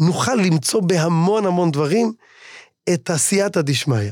נוכל 0.00 0.34
למצוא 0.34 0.80
בהמון 0.82 1.46
המון 1.46 1.70
דברים 1.70 2.12
את 2.94 3.10
הסייעתא 3.10 3.60
דשמיא, 3.60 4.10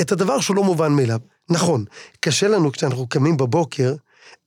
את 0.00 0.12
הדבר 0.12 0.40
שהוא 0.40 0.56
לא 0.56 0.64
מובן 0.64 0.92
מאליו. 0.92 1.20
נכון, 1.48 1.84
קשה 2.20 2.48
לנו 2.48 2.72
כשאנחנו 2.72 3.06
קמים 3.08 3.36
בבוקר 3.36 3.94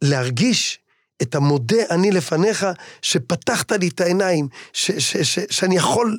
להרגיש 0.01 0.79
את 1.21 1.35
המודה 1.35 1.77
אני 1.89 2.11
לפניך, 2.11 2.67
שפתחת 3.01 3.71
לי 3.71 3.87
את 3.87 4.01
העיניים, 4.01 4.47
ש- 4.73 4.91
ש- 4.91 5.17
ש- 5.17 5.39
שאני 5.49 5.75
יכול 5.75 6.17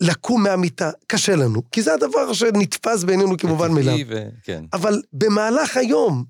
לקום 0.00 0.42
מהמיטה. 0.42 0.90
קשה 1.06 1.36
לנו, 1.36 1.62
כי 1.70 1.82
זה 1.82 1.94
הדבר 1.94 2.32
שנתפס 2.32 3.04
בעינינו 3.04 3.36
כמובן 3.36 3.72
מאליו. 3.72 3.96
ו- 4.08 4.28
כן. 4.44 4.64
אבל 4.72 5.02
במהלך 5.12 5.76
היום, 5.76 6.24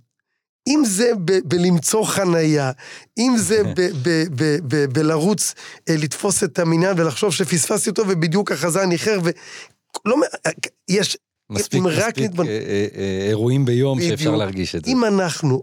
אם 0.68 0.82
זה 0.86 1.10
ב- 1.24 1.38
בלמצוא 1.48 2.04
חנייה, 2.04 2.72
אם 3.18 3.32
זה 3.36 3.62
ב- 3.76 4.08
ב- 4.08 4.24
ב- 4.68 4.84
בלרוץ, 4.92 5.54
אה, 5.88 5.94
לתפוס 6.02 6.44
את 6.44 6.58
המניין 6.58 7.00
ולחשוב 7.00 7.32
שפספסתי 7.32 7.90
אותו 7.90 8.02
ובדיוק 8.08 8.52
החזן 8.52 8.90
איחר, 8.92 9.18
ולא, 9.24 10.16
אה, 10.46 10.50
יש, 10.88 11.16
מספיק, 11.50 11.82
מספיק 11.82 12.18
נתבונן- 12.18 12.48
אה, 12.48 13.24
אירועים 13.28 13.64
ביום 13.64 14.00
שאפשר 14.00 14.14
בדיוק. 14.14 14.34
להרגיש 14.34 14.74
את 14.74 14.84
זה. 14.84 14.90
אם 14.90 15.04
אנחנו 15.04 15.62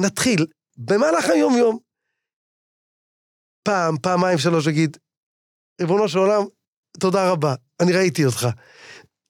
נתחיל 0.00 0.46
במהלך 0.76 1.24
היום-יום, 1.28 1.78
פעם, 3.64 3.96
פעמיים, 4.02 4.38
שלוש, 4.38 4.66
להגיד, 4.66 4.96
ריבונו 5.80 6.08
של 6.08 6.18
עולם, 6.18 6.42
תודה 7.00 7.30
רבה, 7.30 7.54
אני 7.80 7.92
ראיתי 7.92 8.24
אותך. 8.24 8.48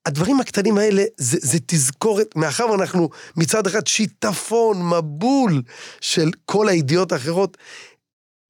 הדברים 0.07 0.41
הקטנים 0.41 0.79
האלה 0.79 1.05
זה, 1.17 1.39
זה 1.41 1.59
תזכורת, 1.67 2.37
מאחר 2.37 2.71
ואנחנו 2.71 3.09
מצד 3.37 3.67
אחד 3.67 3.87
שיטפון, 3.87 4.89
מבול 4.89 5.63
של 6.01 6.31
כל 6.45 6.69
הידיעות 6.69 7.13
האחרות, 7.13 7.57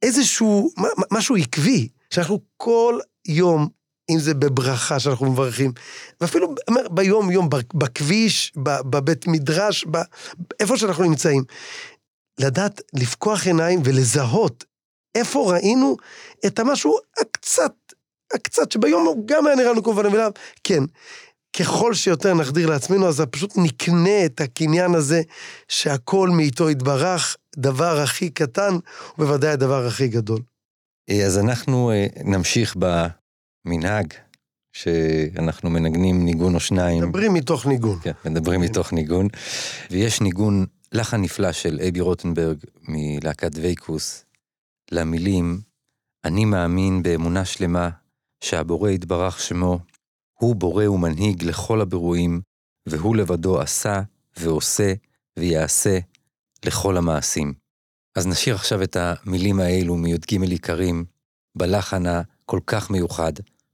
איזשהו, 0.03 0.71
משהו 1.11 1.37
עקבי, 1.37 1.89
שאנחנו 2.11 2.41
כל 2.57 2.99
יום, 3.29 3.69
אם 4.11 4.19
זה 4.19 4.35
בברכה 4.35 5.01
שאנחנו 5.01 5.33
מברכים, 5.33 5.73
ואפילו 6.21 6.55
ביום-יום, 6.91 7.49
בכביש, 7.75 8.53
בבית 8.57 9.27
מדרש, 9.27 9.85
איפה 10.61 10.77
שאנחנו 10.77 11.05
נמצאים, 11.05 11.45
לדעת 12.41 12.81
לפקוח 12.95 13.47
עיניים 13.47 13.81
ולזהות 13.85 14.65
איפה 15.15 15.53
ראינו 15.53 15.97
את 16.47 16.59
המשהו 16.59 16.99
הקצת, 17.21 17.73
הקצת, 18.35 18.73
שביום 18.73 19.07
הוא 19.07 19.27
גם 19.27 19.47
היה 19.47 19.57
נראה 19.57 19.73
לנו 19.73 19.83
כמובן 19.83 20.07
מאליו, 20.07 20.31
כן. 20.65 20.83
ככל 21.57 21.95
שיותר 21.95 22.35
נחדיר 22.35 22.71
לעצמנו, 22.71 23.09
אז 23.09 23.21
פשוט 23.31 23.53
נקנה 23.57 24.25
את 24.25 24.41
הקניין 24.41 24.95
הזה, 24.95 25.23
שהכל 25.69 26.29
מאיתו 26.29 26.71
יתברך, 26.71 27.37
דבר 27.57 28.01
הכי 28.01 28.31
קטן, 28.31 28.77
ובוודאי 29.19 29.51
הדבר 29.51 29.87
הכי 29.87 30.09
גדול. 30.09 30.41
אה, 31.11 31.27
אז 31.27 31.39
אנחנו 31.39 31.91
אה, 31.91 32.07
נמשיך 32.25 32.77
במנהג 32.79 34.15
שאנחנו 34.73 35.71
מנגנים 35.71 36.25
ניגון 36.25 36.55
או 36.55 36.61
שניים. 36.61 37.03
מדברים 37.03 37.35
מתוך 37.35 37.67
ניגון. 37.67 37.99
כן, 38.03 38.13
מדברים 38.25 38.61
מתוך 38.61 38.93
ניגון. 38.93 39.29
ויש 39.91 40.21
ניגון, 40.21 40.67
לחן 40.93 41.21
נפלא 41.21 41.53
של 41.53 41.79
אייבי 41.81 42.01
רוטנברג 42.01 42.57
מלהקת 42.83 43.51
וייקוס, 43.55 44.25
למילים, 44.91 45.61
אני 46.25 46.45
מאמין 46.45 47.03
באמונה 47.03 47.45
שלמה 47.45 47.91
שהבורא 48.41 48.91
יתברך 48.91 49.41
שמו, 49.41 49.79
הוא 50.43 50.57
בורא 50.57 50.89
ומנהיג 50.89 51.45
לכל 51.45 51.81
הבירואים, 51.81 52.41
והוא 52.89 53.17
לבדו 53.17 53.61
עשה 53.61 54.03
ועושה 54.37 54.93
ויעשה 55.39 55.99
לכל 56.65 56.97
המעשים. 56.97 57.55
אז 58.17 58.27
נשאיר 58.27 58.55
עכשיו 58.55 58.83
את 58.83 58.97
המילים 59.01 59.61
האלו 59.61 59.97
מי"ג 59.97 60.43
עיקרים 60.43 61.05
בלחן 61.55 62.07
הכל 62.07 62.61
כך 62.67 62.91
מיוחד 62.91 63.33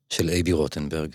של 0.08 0.28
אייבי 0.28 0.52
רוטנברג. 0.52 1.14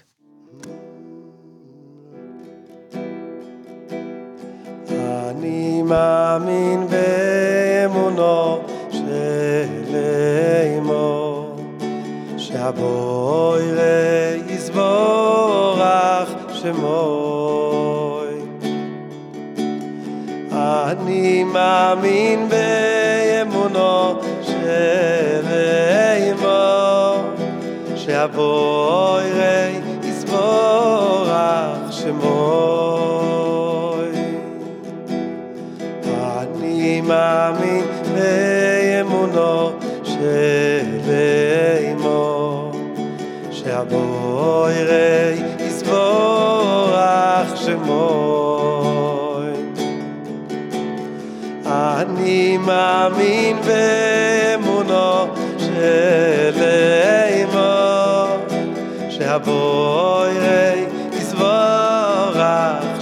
אני 4.89 5.81
מאמין 5.81 6.87
באמונו 6.87 8.72
שהבוירי 12.53 14.41
יסבורך 14.47 16.29
שמוי. 16.53 18.27
אני 20.51 21.43
מאמין 21.43 22.49
באמונו 22.49 24.21
של 24.41 25.45
אמו, 26.31 27.15
שהבוירי 27.95 29.79
יסבורך 30.03 31.33
שמוי. 31.91 33.33
אני 36.03 37.01
מאמין 37.01 38.02
שהבוירי 44.72 45.42
יסבורך 45.66 47.56
שמוי. 47.56 49.52
אני 51.66 52.58
מאמין 52.58 53.56
באמונו 53.66 55.26
של 55.58 56.62
אמו, 57.42 58.26
שהבוירי 59.10 60.84
יסבורך 61.12 63.00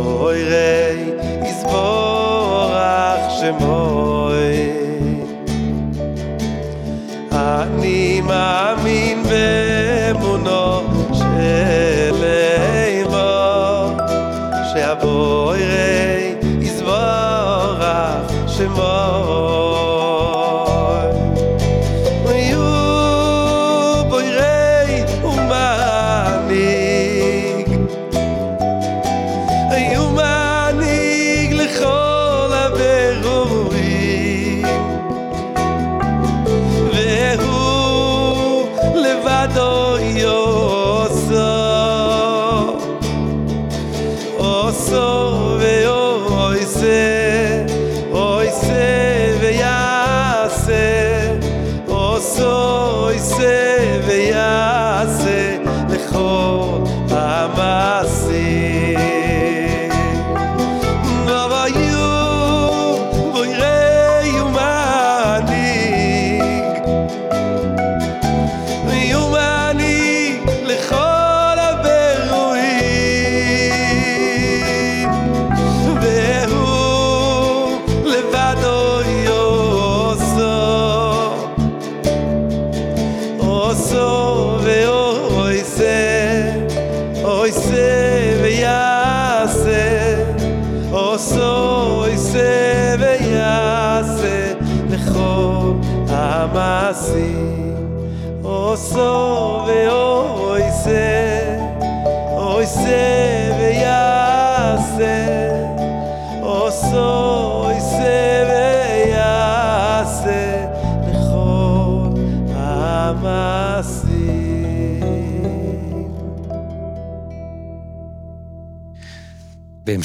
שהבוירי 0.00 1.12
יסבורך 1.42 3.30
שמוי. 3.40 4.09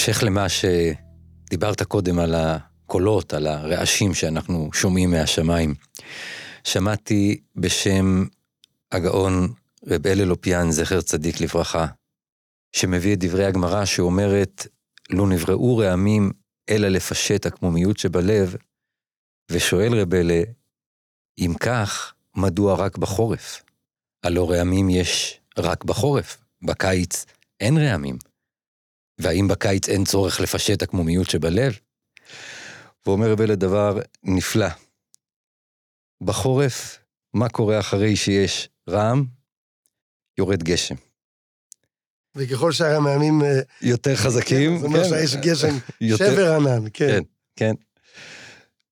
בהמשך 0.06 0.22
למה 0.22 0.46
שדיברת 0.48 1.82
קודם 1.82 2.18
על 2.18 2.34
הקולות, 2.34 3.34
על 3.34 3.46
הרעשים 3.46 4.14
שאנחנו 4.14 4.70
שומעים 4.72 5.10
מהשמיים, 5.10 5.74
שמעתי 6.64 7.40
בשם 7.56 8.24
הגאון 8.92 9.52
רב 9.86 10.06
אלה 10.06 10.24
לופיאן, 10.24 10.70
זכר 10.70 11.00
צדיק 11.00 11.40
לברכה, 11.40 11.86
שמביא 12.72 13.14
את 13.14 13.18
דברי 13.18 13.44
הגמרא 13.44 13.84
שאומרת, 13.84 14.66
לו 15.10 15.26
נבראו 15.26 15.76
רעמים 15.76 16.30
אלא 16.68 16.88
לפשט 16.88 17.46
הקמומיות 17.46 17.98
שבלב, 17.98 18.56
ושואל 19.50 20.00
רב 20.00 20.14
אלה, 20.14 20.42
אם 21.38 21.52
כך, 21.60 22.14
מדוע 22.36 22.74
רק 22.74 22.98
בחורף? 22.98 23.62
הלא 24.24 24.50
רעמים 24.50 24.90
יש 24.90 25.40
רק 25.58 25.84
בחורף, 25.84 26.44
בקיץ 26.62 27.26
אין 27.60 27.78
רעמים. 27.78 28.35
והאם 29.18 29.48
בקיץ 29.48 29.88
אין 29.88 30.04
צורך 30.04 30.40
לפשט 30.40 30.82
הקמומיות 30.82 31.30
שבלב? 31.30 31.78
ואומר 33.06 33.30
רב 33.32 33.40
אלה 33.40 33.54
דבר 33.54 33.98
נפלא. 34.22 34.66
בחורף, 36.22 36.98
מה 37.34 37.48
קורה 37.48 37.80
אחרי 37.80 38.16
שיש 38.16 38.68
רעם? 38.88 39.24
יורד 40.38 40.62
גשם. 40.62 40.94
וככל 42.34 42.72
שהרעמים... 42.72 43.42
אה, 43.42 43.60
יותר 43.82 44.16
חזקים. 44.16 44.78
זה 44.78 44.86
אומר 44.86 45.02
כן. 45.04 45.08
שיש 45.08 45.36
גשם, 45.36 45.74
יותר- 46.00 46.32
שבר 46.32 46.52
ענן, 46.52 46.84
כן. 46.92 47.08
כן, 47.08 47.22
כן. 47.56 47.74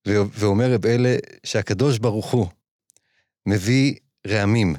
ו- 0.09 0.29
ואומר 0.39 0.73
רב 0.75 0.87
אלה 0.87 1.17
שהקדוש 1.47 1.99
ברוך 1.99 2.33
הוא 2.33 2.47
מביא 3.47 3.95
רעמים, 4.27 4.77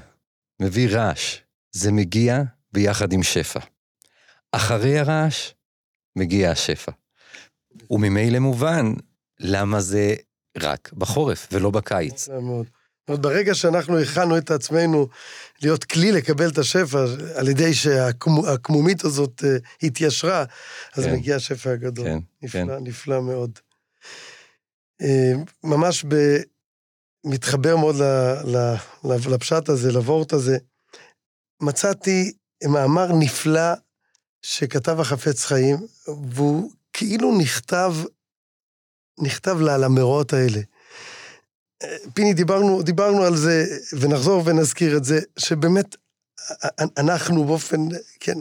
מביא 0.62 0.89
רעש, 0.89 1.38
זה 1.71 1.91
מגיע 1.91 2.41
ביחד 2.73 3.13
עם 3.13 3.23
שפע. 3.23 3.60
אחרי 4.51 4.99
הרעש 4.99 5.51
מגיע 6.15 6.51
השפע. 6.51 6.91
וממילא 7.89 8.39
מובן 8.39 8.93
למה 9.39 9.81
זה 9.81 10.15
רק 10.58 10.93
בחורף 10.93 11.47
ולא 11.51 11.69
בקיץ. 11.69 12.29
מאוד. 12.29 12.65
זאת 12.65 13.10
אומרת, 13.10 13.21
ברגע 13.21 13.55
שאנחנו 13.55 13.99
הכנו 13.99 14.38
את 14.38 14.51
עצמנו 14.51 15.08
להיות 15.62 15.84
כלי 15.84 16.12
לקבל 16.12 16.49
את 16.49 16.58
השפע, 16.58 17.05
על 17.36 17.47
ידי 17.47 17.73
שהקמומית 17.73 19.03
הזאת 19.03 19.43
אה, 19.43 19.58
התיישרה, 19.84 20.43
אז 20.93 21.03
כן. 21.03 21.13
מגיע 21.13 21.36
השפע 21.36 21.71
הגדול. 21.71 22.05
כן, 22.05 22.19
נפלא, 22.41 22.79
נפלא 22.79 23.21
מאוד. 23.21 23.60
אה, 25.01 25.34
ממש 25.63 26.05
ב... 26.08 26.15
מתחבר 27.25 27.77
מאוד 27.77 27.95
ל, 27.95 28.03
ל, 28.45 28.75
ל, 29.03 29.34
לפשט 29.34 29.69
הזה, 29.69 29.91
לוורט 29.91 30.34
הזה. 30.34 30.58
מצאתי 31.62 32.34
מאמר 32.63 33.08
נפלא 33.19 33.73
שכתב 34.47 34.99
החפץ 34.99 35.45
חיים, 35.45 35.77
והוא 36.29 36.71
כאילו 36.93 37.38
נכתב, 37.38 37.93
נכתב 39.21 39.58
לה, 39.62 39.77
למאורעות 39.77 40.34
האלה. 40.34 40.62
אה, 41.84 41.97
פיני, 42.13 42.34
דיברנו, 42.34 42.81
דיברנו 42.81 43.23
על 43.23 43.36
זה, 43.36 43.65
ונחזור 43.99 44.41
ונזכיר 44.45 44.97
את 44.97 45.03
זה, 45.03 45.19
שבאמת 45.38 45.95
אה, 46.63 46.69
אנחנו 46.97 47.43
באופן, 47.45 47.81
כן, 48.19 48.38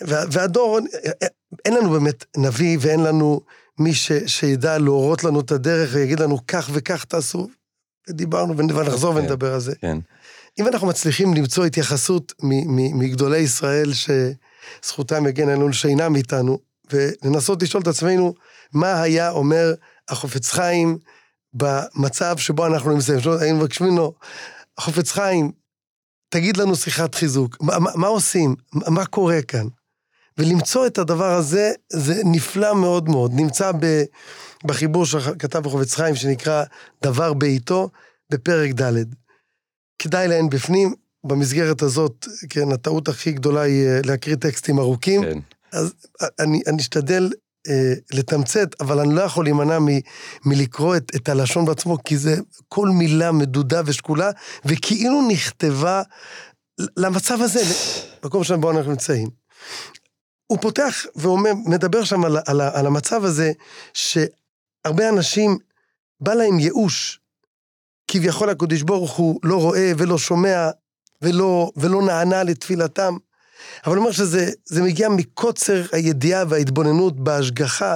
וה- 0.00 0.24
והדור, 0.32 0.78
אה, 1.04 1.26
אין 1.64 1.74
לנו 1.74 1.90
באמת 1.90 2.24
נביא 2.36 2.78
ואין 2.80 3.00
לנו 3.00 3.40
מי 3.78 3.94
ש, 3.94 4.12
שידע 4.26 4.78
להורות 4.78 5.24
לנו 5.24 5.40
את 5.40 5.50
הדרך 5.52 5.90
ויגיד 5.94 6.20
לנו 6.20 6.46
כך 6.46 6.70
וכך 6.72 7.04
תעשו. 7.04 7.48
ודיברנו 8.08 8.56
ונ- 8.58 8.72
ונחזור 8.76 9.12
כן. 9.14 9.18
ונדבר 9.20 9.54
על 9.54 9.60
זה. 9.60 9.74
כן, 9.80 9.98
אם 10.60 10.68
אנחנו 10.68 10.86
מצליחים 10.86 11.34
למצוא 11.34 11.64
התייחסות 11.64 12.32
מגדולי 12.94 13.38
ישראל 13.38 13.92
שזכותם 14.82 15.26
יגן 15.26 15.48
עלינו 15.48 15.72
שאינם 15.72 16.16
איתנו, 16.16 16.58
ולנסות 16.92 17.62
לשאול 17.62 17.82
את 17.82 17.88
עצמנו 17.88 18.34
מה 18.72 19.02
היה 19.02 19.30
אומר 19.30 19.74
החופץ 20.08 20.50
חיים 20.50 20.98
במצב 21.54 22.38
שבו 22.38 22.66
אנחנו 22.66 22.92
נמצאים. 22.92 23.18
היינו 23.40 23.58
מבקשים 23.58 23.86
ממנו, 23.86 24.12
החופץ 24.78 25.10
חיים, 25.10 25.52
תגיד 26.28 26.56
לנו 26.56 26.76
שיחת 26.76 27.14
חיזוק, 27.14 27.56
מה, 27.60 27.78
מה, 27.78 27.90
מה 27.94 28.06
עושים? 28.06 28.54
מה, 28.72 28.90
מה 28.90 29.06
קורה 29.06 29.42
כאן? 29.42 29.66
ולמצוא 30.38 30.86
את 30.86 30.98
הדבר 30.98 31.34
הזה, 31.34 31.72
זה 31.92 32.22
נפלא 32.24 32.74
מאוד 32.74 33.08
מאוד. 33.08 33.32
נמצא 33.34 33.72
ב, 33.80 34.02
בחיבור 34.64 35.06
שכתב 35.06 35.66
החופץ 35.66 35.94
חיים, 35.94 36.16
שנקרא 36.16 36.64
דבר 37.02 37.32
בעיתו, 37.32 37.90
בפרק 38.30 38.70
ד'. 38.70 39.04
כדאי 39.98 40.28
לעיין 40.28 40.48
בפנים. 40.48 40.94
במסגרת 41.24 41.82
הזאת, 41.82 42.26
כן, 42.50 42.72
הטעות 42.72 43.08
הכי 43.08 43.32
גדולה 43.32 43.60
היא 43.60 43.86
אה, 43.86 44.00
להקריא 44.04 44.36
טקסטים 44.36 44.78
ארוכים. 44.78 45.22
כן, 45.22 45.38
אז 45.72 45.94
אני, 46.38 46.62
אני 46.66 46.76
אשתדל 46.76 47.30
אה, 47.68 47.92
לתמצת, 48.12 48.80
אבל 48.80 49.00
אני 49.00 49.14
לא 49.14 49.22
יכול 49.22 49.44
להימנע 49.44 49.78
מ, 49.78 49.86
מלקרוא 50.44 50.96
את, 50.96 51.12
את 51.16 51.28
הלשון 51.28 51.64
בעצמו, 51.64 51.96
כי 52.04 52.18
זה 52.18 52.36
כל 52.68 52.88
מילה 52.88 53.32
מדודה 53.32 53.82
ושקולה, 53.86 54.30
וכאילו 54.64 55.28
נכתבה 55.28 56.02
למצב 56.96 57.42
הזה, 57.42 57.60
למקום 58.24 58.44
שבו 58.44 58.70
אנחנו 58.70 58.90
נמצאים. 58.90 59.28
הוא 60.46 60.58
פותח 60.60 61.06
ואומר, 61.16 61.52
מדבר 61.66 62.04
שם 62.04 62.24
על, 62.24 62.36
על, 62.46 62.60
על 62.60 62.86
המצב 62.86 63.24
הזה, 63.24 63.52
שהרבה 63.94 65.08
אנשים, 65.08 65.58
בא 66.20 66.34
להם 66.34 66.58
ייאוש. 66.58 67.20
כביכול 68.10 68.50
הקדוש 68.50 68.82
ברוך 68.82 69.16
הוא 69.16 69.40
לא 69.42 69.56
רואה 69.56 69.92
ולא 69.98 70.18
שומע 70.18 70.70
ולא, 71.22 71.70
ולא 71.76 72.02
נענה 72.02 72.42
לתפילתם. 72.42 73.16
אבל 73.86 73.96
הוא 73.96 74.02
אומר 74.02 74.12
שזה 74.12 74.50
זה 74.64 74.82
מגיע 74.82 75.08
מקוצר 75.08 75.82
הידיעה 75.92 76.44
וההתבוננות 76.48 77.20
בהשגחה, 77.20 77.94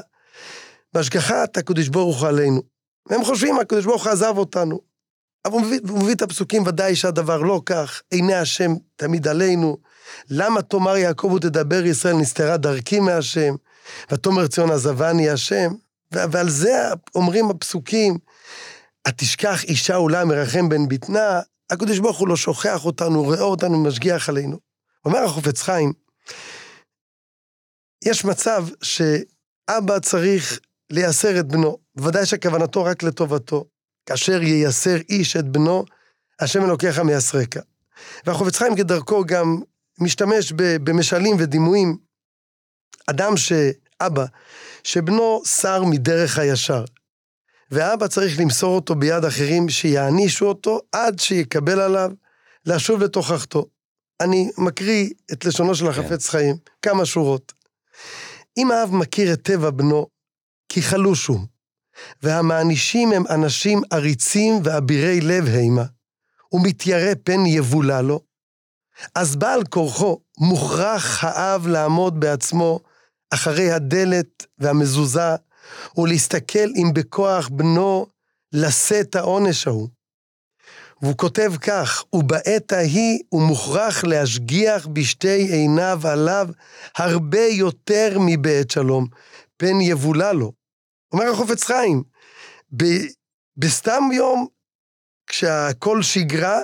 בהשגחת 0.93 1.57
הקדוש 1.57 1.89
ברוך 1.89 2.21
הוא 2.21 2.29
עלינו. 2.29 2.63
והם 3.07 3.25
חושבים, 3.25 3.59
הקדוש 3.59 3.85
ברוך 3.85 4.05
הוא 4.05 4.13
עזב 4.13 4.35
אותנו. 4.37 4.81
אבל 5.45 5.53
הוא 5.53 5.61
מביא, 5.61 5.81
הוא 5.89 6.03
מביא 6.03 6.15
את 6.15 6.23
הפסוקים, 6.23 6.63
ודאי 6.67 6.97
שהדבר 6.97 7.37
לא 7.37 7.63
כך, 7.67 8.03
עיני 8.11 8.35
השם 8.35 8.73
תמיד 8.97 9.29
עלינו. 9.29 9.79
למה 10.31 10.63
תאמר 10.63 10.97
יעקב 10.97 11.33
ותדבר 11.33 11.85
ישראל 11.85 12.17
נסתרה 12.17 12.57
דרכי 12.57 13.01
מהשם, 13.01 13.55
ותאמר 14.13 14.47
ציון 14.47 14.71
עזבני 14.71 15.31
השם. 15.31 15.73
ועל 16.13 16.49
זה 16.49 16.89
אומרים 17.15 17.51
הפסוקים, 17.51 18.19
התשכח 19.07 19.65
אישה 19.65 19.97
אולי 19.97 20.25
מרחם 20.25 20.69
בן 20.69 20.89
בטנה, 20.89 21.41
הקדוש 21.73 21.99
ברוך 21.99 22.19
הוא 22.19 22.29
לא 22.29 22.37
שוכח 22.37 22.85
אותנו, 22.85 23.23
רואה 23.23 23.41
אותנו, 23.41 23.83
משגיח 23.83 24.29
עלינו. 24.29 24.59
אומר 25.05 25.19
החופץ 25.19 25.63
חיים, 25.63 25.93
יש 28.05 28.25
מצב 28.25 28.67
שאבא 28.83 29.99
צריך 29.99 30.61
לייסר 30.91 31.41
את 31.41 31.47
בנו, 31.47 31.79
בוודאי 31.95 32.27
שכוונתו 32.27 32.85
רק 32.85 33.03
לטובתו. 33.03 33.65
כאשר 34.07 34.43
ייסר 34.43 34.97
איש 35.09 35.37
את 35.37 35.45
בנו, 35.45 35.85
השם 36.41 36.65
אלוקיך 36.65 36.99
מייסרך. 36.99 37.49
והחופץ 38.27 38.57
חיים 38.57 38.77
כדרכו 38.77 39.25
גם 39.27 39.61
משתמש 40.01 40.53
במשלים 40.57 41.37
ודימויים. 41.39 41.97
אדם 43.07 43.37
שאבא, 43.37 44.25
שבנו 44.85 45.43
שר 45.45 45.85
מדרך 45.85 46.39
הישר, 46.39 46.85
ואבא 47.73 48.07
צריך 48.09 48.41
למסור 48.41 48.75
אותו 48.75 48.95
ביד 48.95 49.25
אחרים 49.25 49.69
שיענישו 49.69 50.47
אותו 50.47 50.81
עד 50.93 51.19
שיקבל 51.19 51.81
עליו 51.81 52.11
לשוב 52.67 53.03
לתוכחתו. 53.03 53.67
אני 54.21 54.51
מקריא 54.59 55.11
את 55.33 55.45
לשונו 55.45 55.75
של 55.75 55.87
החפץ 55.87 56.29
חיים, 56.29 56.57
כמה 56.83 57.07
שורות. 57.07 57.53
אם 58.59 58.71
האב 58.71 58.95
מכיר 58.95 59.33
את 59.33 59.43
טבע 59.43 59.71
בנו, 59.71 60.07
כי 60.69 60.83
חלוש 60.83 61.27
הוא, 61.27 61.41
והמענישים 62.23 63.13
הם 63.13 63.23
אנשים 63.31 63.83
עריצים 63.91 64.55
ואבירי 64.65 65.21
לב 65.21 65.45
הימה, 65.47 65.85
ומתיירא 66.53 67.15
פן 67.25 67.47
יבולע 67.47 68.03
לו, 68.03 68.21
אז 69.15 69.37
בעל 69.37 69.65
כורחו 69.65 70.21
מוכרח 70.39 71.25
האב 71.25 71.67
לעמוד 71.67 72.21
בעצמו 72.21 72.81
אחרי 73.31 73.73
הדלת 73.73 74.47
והמזוזה, 74.59 75.37
ולהסתכל 75.99 76.69
אם 76.77 76.91
בכוח 76.95 77.49
בנו 77.49 78.07
לשאת 78.53 79.15
העונש 79.17 79.67
ההוא. 79.67 79.89
והוא 81.03 81.17
כותב 81.17 81.53
כך, 81.61 82.05
ובעת 82.13 82.73
ההיא 82.73 83.19
הוא 83.29 83.43
מוכרח 83.43 84.05
להשגיח 84.05 84.87
בשתי 84.87 85.43
עיניו 85.53 86.01
עליו 86.05 86.49
הרבה 86.97 87.47
יותר 87.47 88.19
מבעת 88.21 88.71
שלום, 88.71 89.07
פן 89.57 89.81
יבולע 89.81 90.33
לו. 90.33 90.53
אומר 91.13 91.31
החופץ 91.33 91.65
חיים, 91.65 92.03
ב- 92.77 93.07
בסתם 93.57 94.03
יום, 94.13 94.47
כשהכל 95.27 96.03
שגרה, 96.03 96.61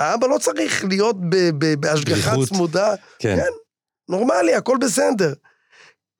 האבא 0.00 0.26
לא 0.26 0.38
צריך 0.38 0.84
להיות 0.84 1.16
ב- 1.20 1.50
ב- 1.58 1.74
בהשגחה 1.80 2.30
דריכות. 2.30 2.48
צמודה. 2.48 2.94
כן, 3.18 3.36
כן. 3.36 3.50
נורמלי, 4.08 4.54
הכל 4.54 4.76
בסדר. 4.80 5.32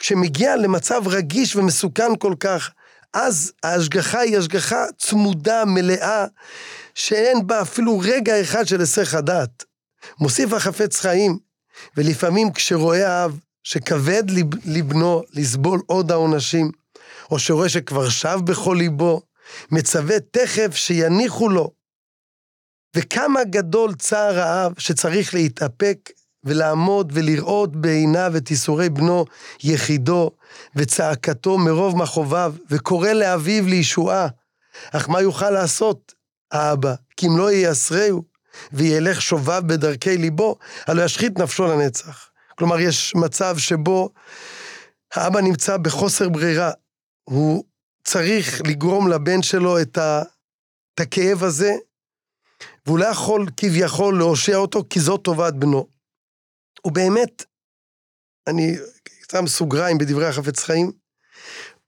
כשמגיע 0.05 0.57
למצב 0.57 1.03
רגיש 1.07 1.57
ומסוכן 1.57 2.17
כל 2.19 2.35
כך, 2.41 2.71
אז 3.13 3.53
ההשגחה 3.63 4.21
היא 4.21 4.39
השגחה 4.39 4.85
צמודה, 4.99 5.65
מלאה, 5.65 6.27
שאין 6.95 7.47
בה 7.47 7.63
אפילו 7.63 7.99
רגע 7.99 8.41
אחד 8.41 8.67
של 8.67 8.81
היסח 8.81 9.15
הדעת. 9.15 9.65
מוסיף 10.21 10.53
החפץ 10.53 11.01
חיים, 11.01 11.39
ולפעמים 11.97 12.53
כשרואה 12.53 13.09
האב 13.09 13.39
שכבד 13.63 14.23
לבנו 14.65 15.23
לסבול 15.33 15.81
עוד 15.87 16.13
העונשים, 16.13 16.71
או 17.31 17.39
שרואה 17.39 17.69
שכבר 17.69 18.09
שב 18.09 18.39
בכל 18.45 18.77
ליבו, 18.79 19.23
מצווה 19.71 20.17
תכף 20.21 20.77
שיניחו 20.77 21.49
לו. 21.49 21.71
וכמה 22.97 23.45
גדול 23.45 23.95
צער 23.95 24.39
האב 24.39 24.73
שצריך 24.79 25.35
להתאפק 25.35 26.11
ולעמוד 26.45 27.13
ולראות 27.15 27.77
בעיניו 27.77 28.37
את 28.37 28.51
ייסורי 28.51 28.89
בנו 28.89 29.25
יחידו 29.63 30.31
וצעקתו 30.77 31.59
מרוב 31.59 31.97
מכאוביו, 31.97 32.55
וקורא 32.71 33.09
לאביו 33.09 33.67
לישועה. 33.67 34.29
אך 34.93 35.09
מה 35.09 35.21
יוכל 35.21 35.51
לעשות 35.51 36.15
האבא? 36.53 36.95
כי 37.17 37.27
אם 37.27 37.39
לא 37.39 37.53
ייסרהו 37.53 38.23
וילך 38.73 39.23
שובב 39.23 39.63
בדרכי 39.67 40.17
ליבו, 40.17 40.57
הלא 40.87 41.03
ישחית 41.03 41.39
נפשו 41.39 41.67
לנצח. 41.67 42.29
כלומר, 42.59 42.81
יש 42.81 43.15
מצב 43.15 43.59
שבו 43.59 44.11
האבא 45.15 45.41
נמצא 45.41 45.77
בחוסר 45.77 46.29
ברירה. 46.29 46.71
הוא 47.25 47.65
צריך 48.05 48.61
לגרום 48.67 49.09
לבן 49.09 49.43
שלו 49.43 49.81
את, 49.81 49.99
ה... 49.99 50.23
את 50.95 51.01
הכאב 51.01 51.45
הזה, 51.45 51.73
והוא 52.87 52.99
לא 52.99 53.05
יכול 53.05 53.47
כביכול 53.57 54.19
להושיע 54.19 54.57
אותו, 54.57 54.85
כי 54.91 55.01
זאת 55.01 55.23
טובת 55.23 55.55
בנו. 55.55 55.94
ובאמת, 56.87 57.45
אני 58.47 58.77
שם 59.33 59.47
סוגריים 59.47 59.99
בדברי 59.99 60.27
החפץ 60.27 60.59
חיים, 60.63 60.93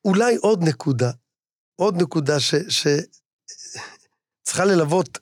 אולי 0.04 0.36
עוד 0.36 0.62
נקודה, 0.62 1.10
עוד 1.76 2.02
נקודה 2.02 2.40
ש... 2.40 2.54
ש... 2.68 2.86
ללוות 4.64 5.18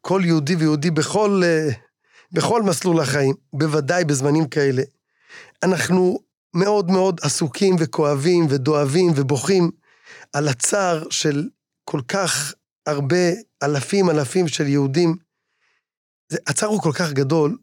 כל 0.00 0.22
יהודי 0.24 0.56
ויהודי 0.56 0.90
בכל, 0.90 1.40
אה, 1.44 1.68
בכל 2.32 2.62
מסלול 2.62 3.00
החיים, 3.00 3.34
בוודאי 3.52 4.04
בזמנים 4.04 4.48
כאלה. 4.48 4.82
אנחנו 5.62 6.18
מאוד 6.56 6.90
מאוד 6.90 7.20
עסוקים 7.22 7.76
וכואבים 7.78 8.46
ודואבים 8.48 9.12
ובוכים 9.16 9.70
על 10.32 10.48
הצער 10.48 11.10
של 11.10 11.48
כל 11.84 12.00
כך 12.08 12.54
הרבה 12.86 13.30
אלפים 13.62 14.10
אלפים 14.10 14.48
של 14.48 14.66
יהודים. 14.66 15.16
הצער 16.46 16.68
הוא 16.68 16.82
כל 16.82 16.92
כך 16.94 17.12
גדול, 17.12 17.58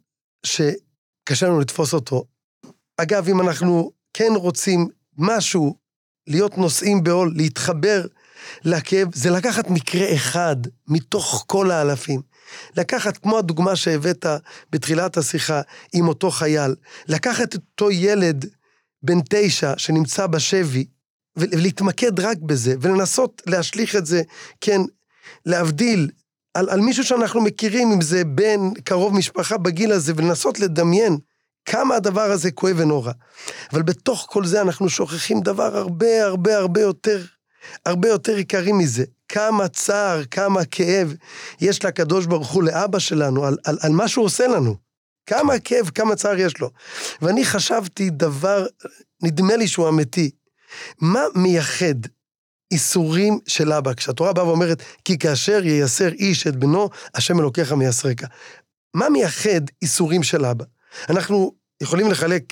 שקשה 1.23 1.47
לנו 1.47 1.59
לתפוס 1.59 1.93
אותו. 1.93 2.25
אגב, 2.97 3.29
אם 3.29 3.41
אנחנו 3.41 3.91
כן 4.13 4.31
רוצים 4.36 4.88
משהו, 5.17 5.75
להיות 6.27 6.57
נושאים 6.57 7.03
בעול, 7.03 7.33
להתחבר 7.36 8.05
לכאב, 8.63 9.15
זה 9.15 9.29
לקחת 9.29 9.69
מקרה 9.69 10.13
אחד 10.15 10.55
מתוך 10.88 11.43
כל 11.47 11.71
האלפים. 11.71 12.21
לקחת, 12.77 13.17
כמו 13.17 13.38
הדוגמה 13.38 13.75
שהבאת 13.75 14.25
בתחילת 14.71 15.17
השיחה 15.17 15.62
עם 15.93 16.07
אותו 16.07 16.31
חייל, 16.31 16.75
לקחת 17.07 17.55
את 17.55 17.55
אותו 17.55 17.91
ילד 17.91 18.45
בן 19.03 19.19
תשע 19.29 19.73
שנמצא 19.77 20.27
בשבי, 20.27 20.86
ולהתמקד 21.36 22.19
רק 22.19 22.38
בזה, 22.38 22.75
ולנסות 22.81 23.41
להשליך 23.45 23.95
את 23.95 24.05
זה, 24.05 24.21
כן, 24.62 24.81
להבדיל 25.45 26.09
על, 26.54 26.70
על 26.70 26.80
מישהו 26.80 27.04
שאנחנו 27.04 27.42
מכירים, 27.42 27.92
אם 27.92 28.02
זה 28.02 28.24
בן, 28.26 28.74
קרוב 28.84 29.13
משפחה 29.13 29.58
בגיל 29.58 29.92
הזה, 29.92 30.13
ולנסות 30.16 30.60
לדמיין 30.60 31.18
כמה 31.66 31.96
הדבר 31.96 32.22
הזה 32.32 32.52
כואב 32.52 32.76
ונורא. 32.80 33.12
אבל 33.74 33.82
בתוך 33.82 34.28
כל 34.30 34.46
זה 34.46 34.62
אנחנו 34.62 34.89
שוכחים 34.89 35.42
דבר 35.42 35.78
הרבה 35.78 36.26
הרבה 36.26 36.58
הרבה 36.58 36.82
יותר, 36.82 37.26
הרבה 37.86 38.10
יותר 38.10 38.36
עיקרי 38.36 38.72
מזה. 38.72 39.04
כמה 39.30 39.68
צער, 39.68 40.26
כמה 40.32 40.66
כאב 40.66 41.13
יש 41.62 41.86
לקדוש 41.86 42.26
ברוך 42.26 42.52
הוא, 42.52 42.63
לאבא 42.63 43.00
שלנו, 43.00 43.46
על, 43.46 43.58
על, 43.66 43.78
על 43.82 43.92
מה 43.92 44.08
שהוא 44.08 44.26
עושה 44.26 44.48
לנו. 44.48 44.76
כמה 45.26 45.60
כאב, 45.60 45.89
כמה 45.89 46.16
צער 46.16 46.39
יש 46.39 46.60
לו. 46.60 46.70
ואני 47.22 47.46
חשבתי 47.46 48.10
דבר, 48.10 48.66
נדמה 49.24 49.56
לי 49.56 49.68
שהוא 49.68 49.89
אמיתי. 49.89 50.32
מה 51.02 51.22
מייחד 51.36 51.96
איסורים 52.73 53.39
של 53.47 53.73
אבא? 53.73 53.93
כשהתורה 53.93 54.33
באה 54.33 54.47
ואומרת, 54.47 54.81
כי 55.05 55.17
כאשר 55.17 55.65
ייסר 55.65 56.12
איש 56.12 56.47
את 56.47 56.55
בנו, 56.55 56.89
השם 57.15 57.39
אלוקיך 57.39 57.71
מייסרק. 57.71 58.21
מה 58.93 59.09
מייחד 59.09 59.62
איסורים 59.81 60.23
של 60.23 60.45
אבא? 60.45 60.65
אנחנו 61.09 61.53
יכולים 61.81 62.12
לחלק 62.12 62.43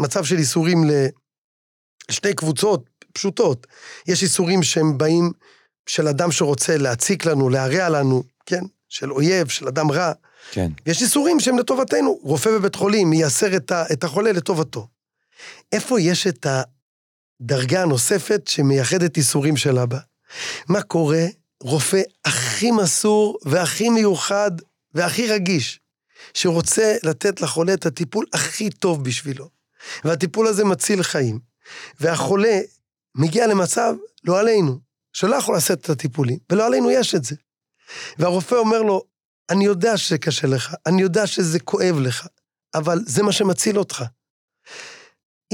מצב 0.00 0.24
של 0.24 0.38
איסורים 0.38 0.84
לשתי 2.08 2.34
קבוצות 2.34 2.90
פשוטות. 3.12 3.66
יש 4.06 4.22
איסורים 4.22 4.62
שהם 4.62 4.98
באים 4.98 5.32
של 5.86 6.08
אדם 6.08 6.32
שרוצה 6.32 6.76
להציק 6.76 7.24
לנו, 7.24 7.48
להרע 7.48 7.88
לנו, 7.88 8.22
כן? 8.46 8.64
של 8.88 9.12
אויב, 9.12 9.48
של 9.48 9.68
אדם 9.68 9.90
רע. 9.90 10.12
כן. 10.50 10.70
יש 10.86 11.02
איסורים 11.02 11.40
שהם 11.40 11.58
לטובתנו. 11.58 12.18
רופא 12.22 12.50
בבית 12.50 12.74
חולים 12.74 13.10
מייסר 13.10 13.56
את, 13.56 13.70
ה, 13.70 13.84
את 13.92 14.04
החולה 14.04 14.32
לטובתו. 14.32 14.88
איפה 15.72 16.00
יש 16.00 16.26
את 16.26 16.46
הדרגה 17.44 17.82
הנוספת 17.82 18.46
שמייחדת 18.48 19.16
איסורים 19.16 19.56
של 19.56 19.78
אבא? 19.78 19.98
מה 20.68 20.82
קורה? 20.82 21.24
רופא 21.62 22.02
הכי 22.24 22.70
מסור 22.70 23.38
והכי 23.44 23.88
מיוחד 23.88 24.50
והכי 24.94 25.26
רגיש, 25.26 25.80
שרוצה 26.34 26.96
לתת 27.02 27.40
לחולה 27.40 27.74
את 27.74 27.86
הטיפול 27.86 28.26
הכי 28.32 28.70
טוב 28.70 29.04
בשבילו. 29.04 29.48
והטיפול 30.04 30.46
הזה 30.46 30.64
מציל 30.64 31.02
חיים. 31.02 31.40
והחולה 32.00 32.60
מגיע 33.14 33.46
למצב, 33.46 33.94
לא 34.24 34.40
עלינו, 34.40 34.78
שלא 35.12 35.36
יכול 35.36 35.56
לשאת 35.56 35.80
את 35.80 35.90
הטיפולים, 35.90 36.38
ולא 36.52 36.66
עלינו 36.66 36.90
יש 36.90 37.14
את 37.14 37.24
זה. 37.24 37.36
והרופא 38.18 38.54
אומר 38.54 38.82
לו, 38.82 39.02
אני 39.50 39.64
יודע 39.64 39.96
שזה 39.96 40.18
קשה 40.18 40.46
לך, 40.46 40.74
אני 40.86 41.02
יודע 41.02 41.26
שזה 41.26 41.60
כואב 41.60 41.98
לך, 41.98 42.26
אבל 42.74 42.98
זה 43.06 43.22
מה 43.22 43.32
שמציל 43.32 43.78
אותך. 43.78 44.04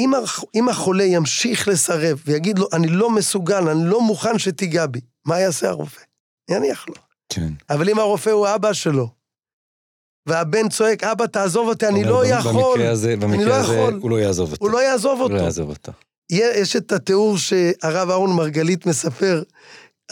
אם, 0.01 0.15
הח- 0.15 0.45
אם 0.55 0.69
החולה 0.69 1.05
ימשיך 1.05 1.69
לסרב 1.69 2.23
ויגיד 2.27 2.59
לו, 2.59 2.69
אני 2.73 2.87
לא 2.89 3.11
מסוגל, 3.11 3.69
אני 3.69 3.91
לא 3.91 4.01
מוכן 4.03 4.39
שתיגע 4.39 4.87
בי, 4.87 5.01
מה 5.25 5.41
יעשה 5.41 5.69
הרופא? 5.69 6.01
יניח 6.51 6.89
לו. 6.89 6.95
כן. 7.29 7.53
אבל 7.71 7.89
אם 7.89 7.99
הרופא 7.99 8.31
הוא 8.31 8.49
אבא 8.55 8.73
שלו, 8.73 9.09
והבן 10.27 10.69
צועק, 10.69 11.05
אבא, 11.05 11.27
תעזוב 11.27 11.69
אותי, 11.69 11.87
אני 11.87 12.05
לא 12.05 12.27
יכול, 12.27 12.53
במקרה 12.75 12.91
הזה, 12.91 13.17
במקרה 13.17 13.45
לא 13.45 13.55
הזה, 13.55 13.75
יכול. 13.75 13.99
הוא 14.03 14.11
לא 14.11 14.17
יעזוב 14.17 14.53
אותו. 14.53 14.65
הוא 14.65 14.71
לא 14.73 14.79
יעזוב 14.83 15.15
הוא 15.19 15.23
אותו. 15.23 15.35
לא 15.35 15.41
יעזוב 15.41 15.69
אותו. 15.71 15.93
יש 16.31 16.77
את 16.77 16.93
התיאור 16.93 17.39
שהרב 17.39 18.11
אהרון 18.11 18.37
מרגלית 18.37 18.87
מספר, 18.87 19.43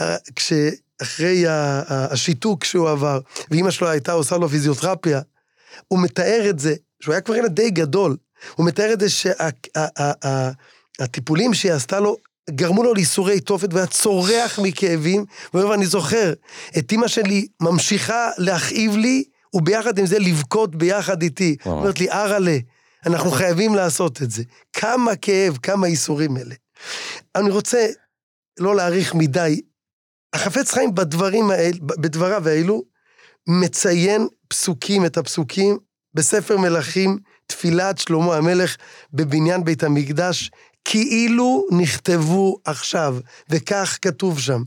אה, 0.01 0.17
כשאחרי 0.37 1.45
השיתוק 1.89 2.65
שהוא 2.65 2.89
עבר, 2.91 3.21
ואימא 3.51 3.71
שלו 3.71 3.89
הייתה 3.89 4.13
עושה 4.13 4.37
לו 4.37 4.49
פיזיותרפיה, 4.49 5.21
הוא 5.89 5.99
מתאר 6.03 6.47
את 6.51 6.59
זה, 6.59 6.75
שהוא 7.01 7.13
היה 7.13 7.21
כבר 7.21 7.37
ילד 7.37 7.55
די 7.55 7.71
גדול, 7.71 8.17
הוא 8.55 8.67
מתאר 8.67 8.93
את 8.93 9.01
זה 9.01 9.07
שהטיפולים 11.01 11.55
שהיא 11.55 11.73
עשתה 11.73 12.01
לו, 12.01 12.17
גרמו 12.51 12.83
לו 12.83 12.95
לייסורי 12.95 13.41
תופת 13.41 13.75
והיה 13.75 13.87
צורח 13.87 14.59
מכאבים, 14.63 15.25
הוא 15.51 15.63
אומר, 15.63 15.75
אני 15.75 15.87
זוכר, 15.87 16.33
את 16.79 16.93
אימא 16.93 17.09
שלי 17.09 17.47
ממשיכה 17.61 18.31
להכאיב 18.39 18.97
לי, 18.97 19.25
וביחד 19.55 19.99
עם 19.99 20.07
זה 20.07 20.19
לבכות 20.19 20.77
ביחד 20.77 21.23
איתי. 21.23 21.57
וואו. 21.67 21.79
אומרת 21.79 22.01
לי, 22.01 22.11
אראלה, 22.11 22.59
אנחנו 23.07 23.31
חייבים 23.31 23.75
לעשות 23.75 24.23
את 24.23 24.31
זה. 24.31 24.43
כמה 24.73 25.17
כאב, 25.17 25.59
כמה 25.63 25.89
ייסורים 25.89 26.37
אלה. 26.37 26.55
אני 27.35 27.51
רוצה 27.51 27.87
לא 28.61 28.77
להאריך 28.77 29.15
מדי. 29.15 29.61
החפץ 30.33 30.73
חיים 30.73 30.95
בדברים 30.95 31.51
האל, 31.51 31.73
בדבריו 31.83 32.49
האלו, 32.49 32.83
מציין 33.47 34.27
פסוקים, 34.49 35.07
את 35.07 35.17
הפסוקים, 35.17 35.79
בספר 36.15 36.57
מלכים, 36.57 37.19
תפילת 37.49 37.99
שלמה 37.99 38.37
המלך 38.37 38.77
בבניין 39.13 39.65
בית 39.65 39.83
המקדש, 39.83 40.51
כאילו 40.85 41.67
נכתבו 41.71 42.59
עכשיו, 42.65 43.17
וכך 43.51 43.99
כתוב 44.03 44.41
שם. 44.41 44.63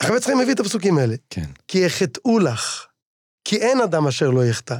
החפץ 0.00 0.24
חיים 0.24 0.38
מביא 0.38 0.54
את 0.54 0.60
הפסוקים 0.60 0.98
האלה. 0.98 1.14
כן. 1.30 1.46
כי 1.68 1.78
יחטאו 1.78 2.38
לך, 2.38 2.86
כי 3.44 3.56
אין 3.56 3.80
אדם 3.80 4.06
אשר 4.06 4.30
לא 4.30 4.44
יחטא. 4.44 4.76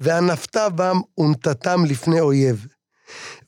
והנפת 0.00 0.56
בם 0.56 1.00
ונתתם 1.18 1.84
לפני 1.84 2.20
אויב. 2.20 2.66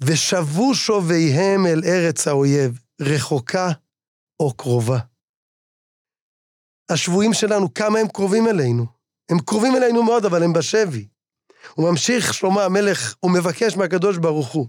ושבו 0.01 0.75
שוביהם 0.75 1.67
אל 1.67 1.83
ארץ 1.87 2.29
האויב, 2.29 2.79
רחוקה 3.01 3.69
או 4.41 4.55
קרובה. 4.57 4.99
השבויים 6.89 7.33
שלנו, 7.33 7.75
כמה 7.75 7.99
הם 7.99 8.09
קרובים 8.09 8.49
אלינו? 8.49 8.87
הם 9.29 9.39
קרובים 9.39 9.77
אלינו 9.77 10.03
מאוד, 10.03 10.25
אבל 10.25 10.43
הם 10.43 10.53
בשבי. 10.53 11.09
הוא 11.75 11.91
ממשיך, 11.91 12.35
שלמה 12.35 12.65
המלך, 12.65 13.15
הוא 13.21 13.31
מבקש 13.31 13.77
מהקדוש 13.77 14.17
ברוך 14.17 14.49
הוא. 14.49 14.67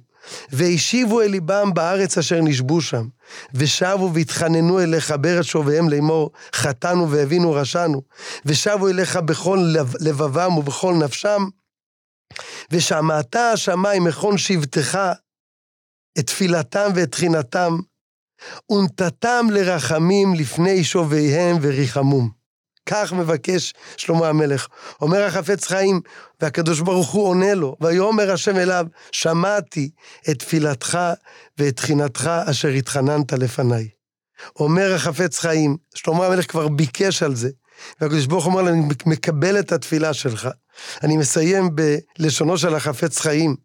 והשיבו 0.51 1.21
אל 1.21 1.27
ליבם 1.27 1.73
בארץ 1.73 2.17
אשר 2.17 2.41
נשבו 2.41 2.81
שם, 2.81 3.07
ושבו 3.53 4.13
והתחננו 4.13 4.79
אליך 4.79 5.11
בארץ 5.11 5.45
שוביהם 5.45 5.89
לאמור, 5.89 6.31
חטאנו 6.55 7.11
והבינו 7.11 7.51
רשענו, 7.51 8.01
ושבו 8.45 8.87
אליך 8.87 9.15
בכל 9.15 9.59
לב, 9.73 9.93
לבבם 9.99 10.57
ובכל 10.57 10.93
נפשם, 10.93 11.47
ושמעת 12.71 13.35
השמיים 13.35 14.03
מכון 14.03 14.37
שבטך 14.37 14.99
את 16.19 16.27
תפילתם 16.27 16.89
ואת 16.95 17.11
תחינתם, 17.11 17.77
ונתתם 18.71 19.47
לרחמים 19.51 20.33
לפני 20.33 20.83
שוביהם 20.83 21.57
וריחמום. 21.61 22.36
כך 22.87 23.13
מבקש 23.13 23.73
שלמה 23.97 24.29
המלך. 24.29 24.67
אומר 25.01 25.23
החפץ 25.23 25.65
חיים, 25.65 26.01
והקדוש 26.41 26.79
ברוך 26.79 27.09
הוא 27.09 27.27
עונה 27.27 27.53
לו, 27.53 27.75
ויאמר 27.81 28.31
השם 28.31 28.57
אליו, 28.57 28.85
שמעתי 29.11 29.89
את 30.29 30.39
תפילתך 30.39 30.99
ואת 31.57 31.75
תחינתך 31.75 32.31
אשר 32.49 32.67
התחננת 32.67 33.33
לפניי. 33.33 33.89
אומר 34.59 34.93
החפץ 34.93 35.39
חיים, 35.39 35.77
שלמה 35.95 36.25
המלך 36.25 36.51
כבר 36.51 36.67
ביקש 36.67 37.23
על 37.23 37.35
זה, 37.35 37.49
והקדוש 38.01 38.25
ברוך 38.25 38.45
הוא 38.45 38.51
אומר 38.51 38.61
לו, 38.61 38.69
אני 38.69 38.81
מקבל 39.05 39.59
את 39.59 39.71
התפילה 39.71 40.13
שלך. 40.13 40.49
אני 41.03 41.17
מסיים 41.17 41.69
בלשונו 42.19 42.57
של 42.57 42.75
החפץ 42.75 43.19
חיים. 43.19 43.55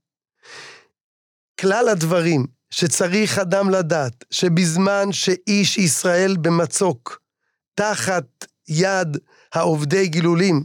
כלל 1.61 1.88
הדברים 1.88 2.46
שצריך 2.70 3.38
אדם 3.38 3.70
לדעת, 3.70 4.24
שבזמן 4.30 5.12
שאיש 5.12 5.78
ישראל 5.78 6.37
במצוק, 6.40 7.20
תחת 7.74 8.24
יד 8.68 9.16
העובדי 9.55 10.09
גילולים, 10.09 10.62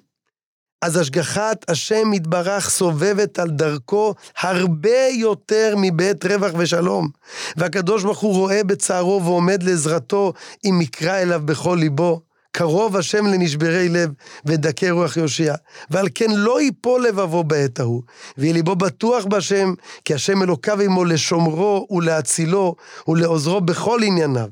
אז 0.81 0.97
השגחת 0.97 1.69
השם 1.69 2.13
יתברך 2.13 2.69
סובבת 2.69 3.39
על 3.39 3.49
דרכו 3.49 4.13
הרבה 4.39 5.07
יותר 5.13 5.73
מבית 5.77 6.25
רווח 6.25 6.51
ושלום. 6.57 7.09
והקדוש 7.57 8.03
ברוך 8.03 8.19
הוא 8.19 8.35
רואה 8.35 8.63
בצערו 8.63 9.21
ועומד 9.23 9.63
לעזרתו 9.63 10.33
אם 10.65 10.81
יקרא 10.81 11.17
אליו 11.17 11.41
בכל 11.45 11.77
ליבו. 11.79 12.21
קרוב 12.51 12.97
השם 12.97 13.27
לנשברי 13.27 13.89
לב 13.89 14.09
ודכא 14.45 14.85
רוח 14.85 15.17
יושיע. 15.17 15.55
ועל 15.89 16.07
כן 16.15 16.31
לא 16.31 16.61
ייפול 16.61 17.03
לבבו 17.07 17.43
בעת 17.43 17.79
ההוא, 17.79 18.01
ויהיה 18.37 18.53
ליבו 18.53 18.75
בטוח 18.75 19.25
בהשם, 19.25 19.73
כי 20.05 20.13
השם 20.13 20.43
אלוקיו 20.43 20.81
עמו 20.81 21.05
לשומרו 21.05 21.87
ולהצילו 21.91 22.75
ולעוזרו 23.07 23.61
בכל 23.61 23.99
ענייניו. 24.03 24.47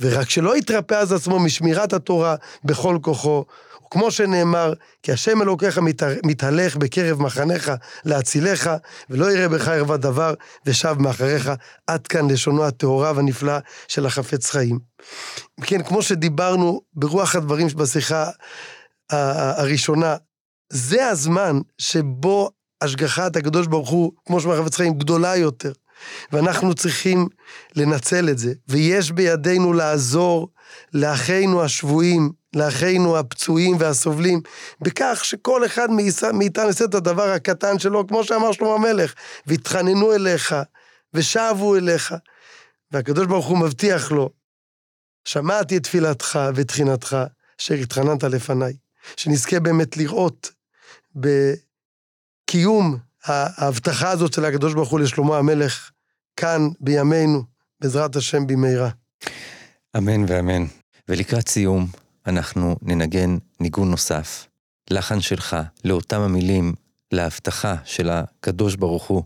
ורק 0.00 0.30
שלא 0.30 0.56
יתרפא 0.56 0.94
אז 0.94 1.12
עצמו 1.12 1.38
משמירת 1.38 1.92
התורה 1.92 2.34
בכל 2.64 2.98
כוחו, 3.02 3.44
כמו 3.90 4.10
שנאמר, 4.10 4.72
כי 5.02 5.12
השם 5.12 5.42
אלוקיך 5.42 5.80
מתהלך 6.24 6.76
בקרב 6.76 7.22
מחניך 7.22 7.72
להצילך, 8.04 8.70
ולא 9.10 9.32
יראה 9.32 9.48
בך 9.48 9.68
ערווה 9.68 9.96
דבר, 9.96 10.34
ושב 10.66 10.96
מאחריך. 10.98 11.50
עד 11.86 12.06
כאן 12.06 12.30
לשונו 12.30 12.64
הטהורה 12.64 13.12
והנפלאה 13.16 13.58
של 13.88 14.06
החפץ 14.06 14.50
חיים. 14.50 14.78
כן, 15.62 15.82
כמו 15.82 16.02
שדיברנו 16.02 16.80
ברוח 16.94 17.36
הדברים 17.36 17.66
בשיחה 17.76 18.30
הראשונה, 19.10 20.16
זה 20.72 21.08
הזמן 21.08 21.60
שבו 21.78 22.50
השגחת 22.80 23.36
הקדוש 23.36 23.66
ברוך 23.66 23.88
הוא, 23.88 24.12
כמו 24.26 24.40
שאומר 24.40 24.60
החפץ 24.60 24.76
חיים, 24.76 24.94
גדולה 24.94 25.36
יותר. 25.36 25.72
ואנחנו 26.32 26.74
צריכים 26.74 27.28
לנצל 27.76 28.28
את 28.28 28.38
זה, 28.38 28.52
ויש 28.68 29.10
בידינו 29.10 29.72
לעזור 29.72 30.48
לאחינו 30.94 31.62
השבויים, 31.62 32.32
לאחינו 32.56 33.18
הפצועים 33.18 33.76
והסובלים, 33.78 34.40
בכך 34.80 35.20
שכל 35.24 35.66
אחד 35.66 35.88
מאיתנו 36.32 36.66
יעשה 36.66 36.84
את 36.84 36.94
הדבר 36.94 37.30
הקטן 37.30 37.78
שלו, 37.78 38.06
כמו 38.06 38.24
שאמר 38.24 38.52
שלמה 38.52 38.74
המלך, 38.74 39.14
והתחננו 39.46 40.12
אליך, 40.12 40.54
ושבו 41.14 41.76
אליך. 41.76 42.14
והקדוש 42.90 43.26
ברוך 43.26 43.46
הוא 43.46 43.58
מבטיח 43.58 44.12
לו, 44.12 44.30
שמעתי 45.24 45.76
את 45.76 45.82
תפילתך 45.82 46.38
ואת 46.54 46.68
תחינתך, 46.68 47.16
אשר 47.60 47.74
התחננת 47.74 48.24
לפניי. 48.24 48.72
שנזכה 49.16 49.60
באמת 49.60 49.96
לראות 49.96 50.52
בקיום 51.14 52.98
ההבטחה 53.24 54.10
הזאת 54.10 54.32
של 54.32 54.44
הקדוש 54.44 54.74
ברוך 54.74 54.90
הוא 54.90 55.00
לשלמה 55.00 55.38
המלך, 55.38 55.90
כאן 56.36 56.68
בימינו, 56.80 57.44
בעזרת 57.80 58.16
השם 58.16 58.46
במהרה. 58.46 58.90
אמן 59.96 60.24
ואמן. 60.28 60.64
ולקראת 61.08 61.48
סיום, 61.48 61.86
אנחנו 62.26 62.76
ננגן 62.82 63.36
ניגון 63.60 63.90
נוסף, 63.90 64.46
לחן 64.90 65.20
שלך, 65.20 65.56
לאותם 65.84 66.20
המילים, 66.20 66.74
להבטחה 67.12 67.76
של 67.84 68.10
הקדוש 68.10 68.76
ברוך 68.76 69.06
הוא, 69.06 69.22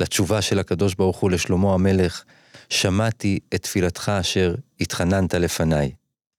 לתשובה 0.00 0.42
של 0.42 0.58
הקדוש 0.58 0.94
ברוך 0.94 1.18
הוא 1.18 1.30
לשלמה 1.30 1.74
המלך, 1.74 2.24
שמעתי 2.68 3.38
את 3.54 3.62
תפילתך 3.62 4.12
אשר 4.20 4.54
התחננת 4.80 5.34
לפניי. 5.34 5.92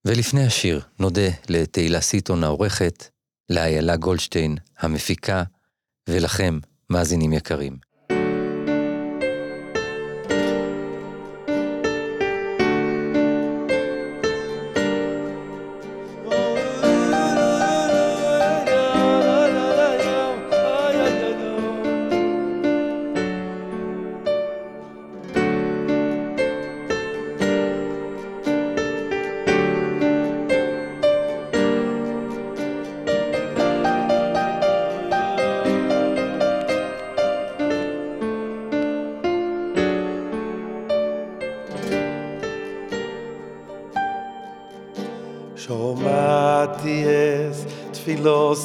ולפני 0.05 0.45
השיר, 0.45 0.81
נודה 0.99 1.29
לתהילה 1.49 2.01
סיטון 2.01 2.43
העורכת, 2.43 3.07
לאיילה 3.49 3.95
גולדשטיין 3.95 4.57
המפיקה, 4.79 5.43
ולכם, 6.09 6.59
מאזינים 6.89 7.33
יקרים. 7.33 7.84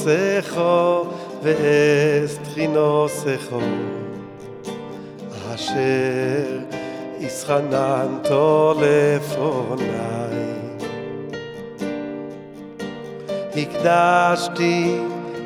תפילוסךו 0.01 1.05
ואס 1.43 2.39
תחינוסךו 2.43 3.61
אשר 5.55 6.59
יסחננתו 7.21 8.75
לפוני 8.81 9.85
הקדשתי 13.57 14.97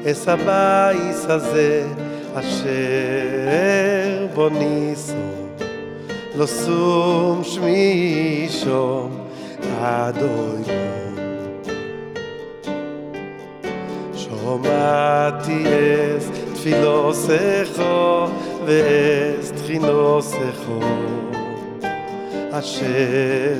אס 0.06 0.28
הבייס 0.28 1.26
הזה 1.28 1.86
אשר 2.34 4.26
בו 4.34 4.48
ניסו 4.48 5.14
לא 6.36 6.46
שום 6.46 7.44
שמי 7.44 8.46
שום 8.50 9.18
אדוי 9.80 10.64
שמעתי 10.64 10.83
תפילוסךו 16.64 18.26
ואס 18.64 19.52
תחינוסךו 19.52 20.80
אשר 22.50 23.54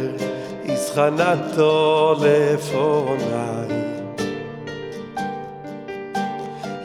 יסחננתו 0.64 2.14
לפוני 2.21 3.75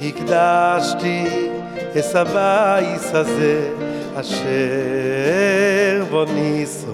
הקדשתי 0.02 1.26
אס 2.00 2.16
הבייס 2.16 3.12
הזה 3.14 3.70
אשר 4.16 6.06
בו 6.10 6.26
ניסו. 6.26 6.88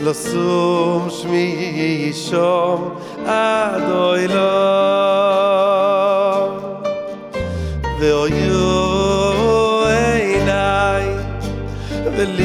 לא 0.00 0.14
שום 0.14 1.10
שמי 1.10 2.12
שום 2.14 2.94
עד 3.26 3.90
אוי 3.90 4.28
לא 4.28 5.85
ואויו 7.98 9.86
עיניי 9.86 11.04
אין 12.18 12.36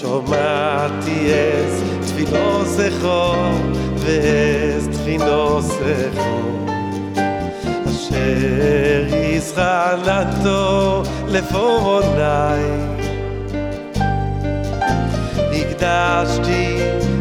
שומעתי 0.00 1.30
את 1.30 2.04
תפילו 2.06 2.64
זכו 2.64 3.34
ואת 3.96 4.92
תפינו 4.92 5.60
זכו 5.60 6.40
אשר 7.90 9.14
יזרענתו 9.14 11.02
לפורוני 11.26 12.70
הקדשתי 15.52 16.76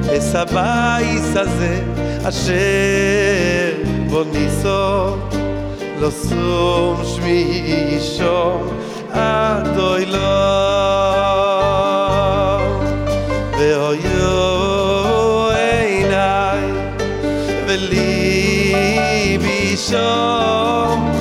את 0.06 0.36
הבייס 0.36 1.36
הזה 1.36 1.82
אשר 2.24 3.90
בו 4.10 4.24
ניסו. 4.24 5.16
לא 6.00 6.10
סום 6.10 7.02
שמי 7.06 7.62
אישו 7.66 8.60
עד 9.12 9.78
לא. 10.08 11.29
היו 13.90 15.50
עיניי 15.56 16.72
וליבי 17.68 18.98
שם 19.78 21.19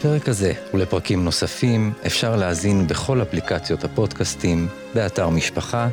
לפרק 0.00 0.28
הזה 0.28 0.52
ולפרקים 0.74 1.24
נוספים 1.24 1.92
אפשר 2.06 2.36
להאזין 2.36 2.86
בכל 2.86 3.22
אפליקציות 3.22 3.84
הפודקאסטים, 3.84 4.68
באתר 4.94 5.28
משפחה 5.28 5.88